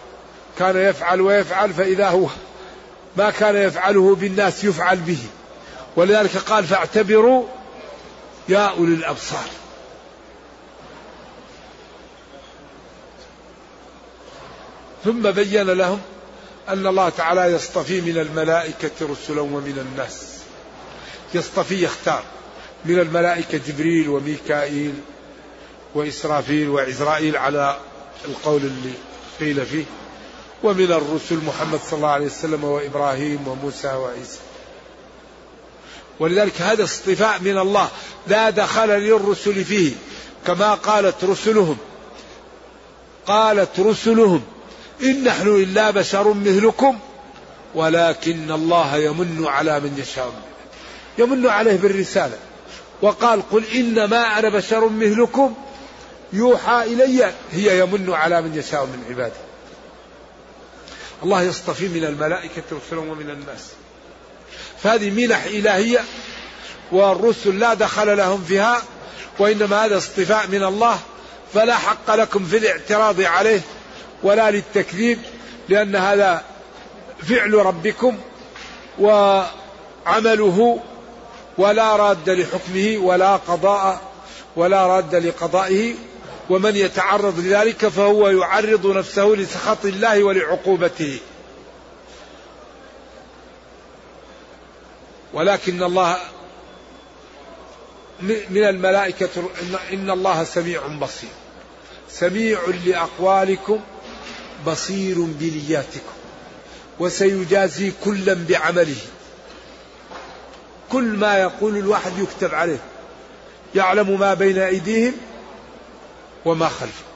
كان 0.59 0.77
يفعل 0.77 1.21
ويفعل 1.21 1.75
فإذا 1.75 2.09
هو 2.09 2.29
ما 3.17 3.31
كان 3.31 3.57
يفعله 3.57 4.15
بالناس 4.15 4.65
يفعل 4.65 4.97
به. 4.97 5.19
ولذلك 5.97 6.37
قال 6.37 6.65
فاعتبروا 6.65 7.47
يا 8.49 8.67
أولي 8.67 8.95
الأبصار. 8.95 9.49
ثم 15.05 15.31
بين 15.31 15.71
لهم 15.71 16.01
أن 16.69 16.87
الله 16.87 17.09
تعالى 17.09 17.53
يصطفي 17.53 18.01
من 18.01 18.19
الملائكة 18.19 18.91
رسلا 19.03 19.41
ومن 19.41 19.79
الناس. 19.79 20.35
يصطفي 21.35 21.85
يختار 21.85 22.23
من 22.85 22.99
الملائكة 22.99 23.61
جبريل 23.69 24.09
وميكائيل 24.09 24.95
وإسرافيل 25.95 26.69
وعزرائيل 26.69 27.37
على 27.37 27.79
القول 28.25 28.61
اللي 28.63 28.93
قيل 29.41 29.67
فيه 29.67 29.85
ومن 30.63 30.93
الرسل 30.93 31.45
محمد 31.47 31.81
صلى 31.91 31.97
الله 31.97 32.09
عليه 32.09 32.27
وسلم 32.27 32.65
وإبراهيم 32.65 33.49
وموسى 33.49 33.89
وعيسى. 33.89 34.39
ولذلك 36.21 36.61
هذا 36.61 36.85
اصطفاء 36.85 37.41
من 37.41 37.59
الله 37.59 37.89
لا 38.27 38.51
دخل 38.51 38.89
للرسل 38.89 39.65
فيه 39.65 39.93
كما 40.47 40.75
قالت 40.75 41.25
رسلهم 41.25 41.77
قالت 43.27 43.81
رسلهم 43.81 44.43
إن 45.03 45.25
نحن 45.25 45.49
إلا 45.49 45.91
بشر 45.91 46.35
مثلكم 46.35 46.99
ولكن 47.75 48.51
الله 48.51 48.97
يمن 48.97 49.45
على 49.47 49.81
من 49.81 49.99
يشاء. 49.99 50.33
يمن 51.19 51.47
عليه 51.47 51.77
بالرسالة. 51.77 52.39
وقال 53.03 53.51
قل 53.51 53.65
إنما 53.75 54.39
أنا 54.39 54.49
بشر 54.49 54.89
مثلكم 54.89 55.55
يوحى 56.33 56.83
إلي 56.83 57.33
هي 57.53 57.79
يمن 57.79 58.15
على 58.15 58.43
من 58.43 58.59
يشاء 58.59 58.85
من 58.85 59.05
عباده 59.09 59.35
الله 61.23 61.43
يصطفي 61.43 61.89
من 61.89 62.05
الملائكة 62.05 62.63
رسلا 62.73 63.01
ومن 63.01 63.31
الناس. 63.31 63.71
فهذه 64.83 65.11
منح 65.11 65.45
إلهية 65.45 66.05
والرسل 66.93 67.59
لا 67.59 67.75
دخل 67.75 68.17
لهم 68.17 68.45
فيها 68.49 68.83
وإنما 69.39 69.85
هذا 69.85 69.97
اصطفاء 69.97 70.47
من 70.47 70.65
الله 70.65 70.99
فلا 71.55 71.77
حق 71.77 72.15
لكم 72.15 72.45
في 72.45 72.57
الاعتراض 72.57 73.21
عليه. 73.21 73.61
ولا 74.25 74.51
للتكذيب 74.51 75.19
لأن 75.69 75.97
هذا 75.97 76.45
فعل 77.23 77.55
ربكم 77.55 78.19
وعمله 78.99 80.81
ولا 81.59 81.97
راد 81.97 82.31
لحكمه 82.31 82.99
ولا 82.99 83.37
قضاء 83.37 84.01
ولا 84.57 84.87
راد 84.87 85.15
لقضائه 85.15 85.95
ومن 86.51 86.77
يتعرض 86.77 87.39
لذلك 87.39 87.89
فهو 87.89 88.29
يعرض 88.29 88.87
نفسه 88.87 89.25
لسخط 89.25 89.85
الله 89.85 90.25
ولعقوبته. 90.25 91.19
ولكن 95.33 95.83
الله 95.83 96.19
من 98.51 98.65
الملائكة 98.65 99.29
إن 99.93 100.11
الله 100.11 100.45
سميع 100.45 100.87
بصير. 100.87 101.31
سميع 102.11 102.61
لأقوالكم 102.87 103.81
بصير 104.67 105.17
بنياتكم 105.19 106.15
وسيجازي 107.01 107.93
كلا 108.05 108.35
بعمله. 108.49 108.97
كل 110.93 111.05
ما 111.05 111.39
يقول 111.39 111.77
الواحد 111.77 112.13
يكتب 112.19 112.55
عليه. 112.55 112.79
يعلم 113.75 114.21
ما 114.21 114.35
بين 114.35 114.59
أيديهم 114.59 115.13
وما 116.45 116.69
خلفهم. 116.69 117.15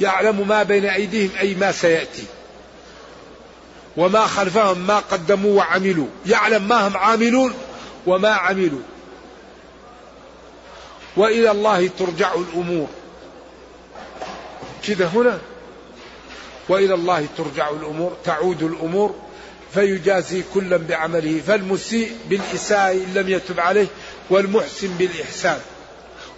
يعلم 0.00 0.48
ما 0.48 0.62
بين 0.62 0.86
أيديهم 0.86 1.30
أي 1.40 1.54
ما 1.54 1.72
سيأتي. 1.72 2.24
وما 3.96 4.26
خلفهم 4.26 4.86
ما 4.86 4.98
قدموا 4.98 5.56
وعملوا. 5.56 6.06
يعلم 6.26 6.68
ما 6.68 6.88
هم 6.88 6.96
عاملون 6.96 7.54
وما 8.06 8.28
عملوا. 8.28 8.80
وإلى 11.18 11.50
الله 11.50 11.90
ترجع 11.98 12.34
الأمور. 12.34 12.86
كذا 14.86 15.06
هنا. 15.06 15.38
وإلى 16.68 16.94
الله 16.94 17.26
ترجع 17.36 17.70
الأمور 17.70 18.16
تعود 18.24 18.62
الأمور 18.62 19.14
فيجازي 19.74 20.42
كلا 20.54 20.76
بعمله 20.76 21.40
فالمسيء 21.46 22.16
بالاساءه 22.28 22.92
إن 22.92 23.14
لم 23.14 23.28
يتب 23.28 23.60
عليه 23.60 23.86
والمحسن 24.30 24.88
بالإحسان. 24.88 25.60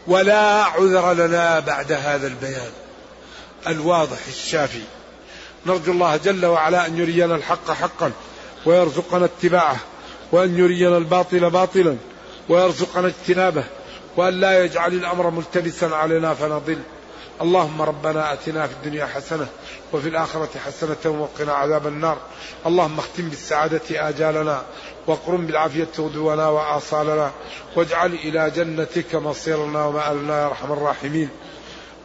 ولا 0.06 0.64
عذر 0.64 1.12
لنا 1.12 1.60
بعد 1.60 1.92
هذا 1.92 2.26
البيان. 2.26 2.72
الواضح 3.66 4.18
الشافي. 4.28 4.82
نرجو 5.66 5.92
الله 5.92 6.16
جل 6.16 6.46
وعلا 6.46 6.86
أن 6.86 6.98
يرينا 6.98 7.34
الحق 7.34 7.70
حقا 7.70 8.12
ويرزقنا 8.66 9.24
اتباعه 9.24 9.76
وأن 10.32 10.58
يرينا 10.58 10.96
الباطل 10.96 11.50
باطلا 11.50 11.96
ويرزقنا 12.48 13.06
اجتنابه. 13.06 13.64
وأن 14.16 14.40
لا 14.40 14.64
يجعل 14.64 14.92
الأمر 14.92 15.30
ملتبسا 15.30 15.86
علينا 15.86 16.34
فنضل. 16.34 16.78
اللهم 17.40 17.82
ربنا 17.82 18.32
آتنا 18.32 18.66
في 18.66 18.72
الدنيا 18.72 19.06
حسنة 19.06 19.46
وفي 19.92 20.08
الآخرة 20.08 20.48
حسنة 20.66 21.04
وقنا 21.20 21.52
عذاب 21.52 21.86
النار. 21.86 22.18
اللهم 22.66 22.98
اختم 22.98 23.28
بالسعادة 23.28 24.08
آجالنا 24.08 24.62
واقرم 25.06 25.46
بالعافية 25.46 25.88
غدونا 25.98 26.48
وآصالنا 26.48 27.30
واجعل 27.76 28.14
إلى 28.14 28.50
جنتك 28.50 29.14
مصيرنا 29.14 29.84
ومآلنا 29.84 30.40
يا 30.40 30.46
أرحم 30.46 30.72
الراحمين. 30.72 31.28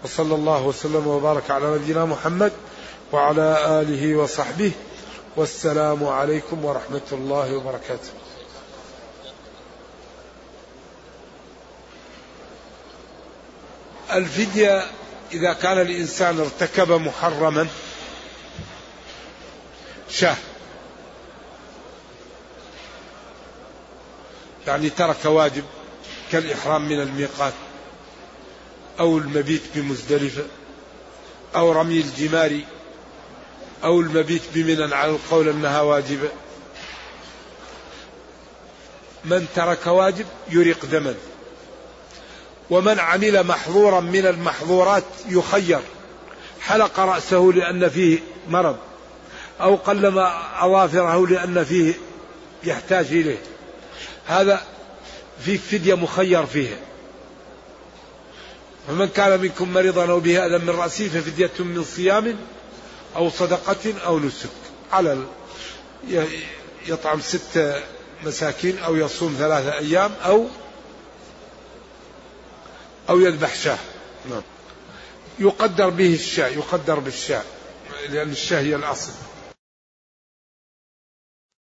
وصلى 0.03 0.35
الله 0.35 0.63
وسلم 0.63 1.07
وبارك 1.07 1.51
على 1.51 1.75
نبينا 1.75 2.05
محمد 2.05 2.51
وعلى 3.11 3.81
آله 3.81 4.15
وصحبه. 4.15 4.71
والسلام 5.37 6.03
عليكم 6.03 6.65
ورحمة 6.65 7.09
الله 7.11 7.57
وبركاته. 7.57 8.09
الفدية 14.13 14.85
إذا 15.33 15.53
كان 15.53 15.81
الإنسان 15.81 16.39
ارتكب 16.39 16.91
محرما 16.91 17.67
شاه. 20.09 20.35
يعني 24.67 24.89
ترك 24.89 25.25
واجب 25.25 25.63
كالإحرام 26.31 26.89
من 26.89 27.01
الميقات 27.01 27.53
أو 28.99 29.17
المبيت 29.17 29.61
بمزدلفة 29.75 30.43
أو 31.55 31.71
رمي 31.71 31.97
الجمار 32.01 32.59
أو 33.83 33.99
المبيت 34.01 34.41
بمنى 34.53 34.95
على 34.95 35.11
القول 35.11 35.49
أنها 35.49 35.81
واجبة. 35.81 36.29
من 39.25 39.47
ترك 39.55 39.87
واجب 39.87 40.25
يريق 40.49 40.85
دما 40.85 41.15
ومن 42.69 42.99
عمل 42.99 43.43
محظورا 43.43 43.99
من 43.99 44.25
المحظورات 44.25 45.03
يخير. 45.29 45.79
حلق 46.61 46.99
رأسه 46.99 47.51
لأن 47.55 47.89
فيه 47.89 48.19
مرض 48.49 48.77
أو 49.61 49.75
قلم 49.75 50.19
أظافره 50.59 51.27
لأن 51.27 51.63
فيه 51.63 51.93
يحتاج 52.63 53.05
إليه. 53.05 53.41
هذا 54.25 54.61
في 55.45 55.57
فدية 55.57 55.93
مخير 55.93 56.45
فيها 56.45 56.77
فمن 58.87 59.07
كان 59.07 59.39
منكم 59.39 59.73
مريضا 59.73 60.09
أو 60.09 60.19
به 60.19 60.45
أذى 60.45 60.57
من 60.57 60.69
رأسه 60.69 61.07
ففدية 61.07 61.51
من 61.59 61.83
صيام 61.83 62.35
أو 63.15 63.29
صدقة 63.29 63.93
أو 64.05 64.19
نسك. 64.19 64.49
على 64.91 65.17
يطعم 66.87 67.21
ست 67.21 67.75
مساكين 68.23 68.77
أو 68.79 68.95
يصوم 68.95 69.35
ثلاثة 69.39 69.77
أيام 69.77 70.11
أو 70.25 70.47
أو 73.09 73.19
يذبح 73.19 73.55
شاه. 73.55 73.77
نعم. 74.29 74.41
يقدر 75.39 75.89
به 75.89 76.13
الشاء 76.13 76.53
يقدر 76.53 76.99
بالشاء 76.99 77.45
لأن 78.09 78.31
الشاة 78.31 78.59
هي 78.59 78.75
الأصل. 78.75 79.11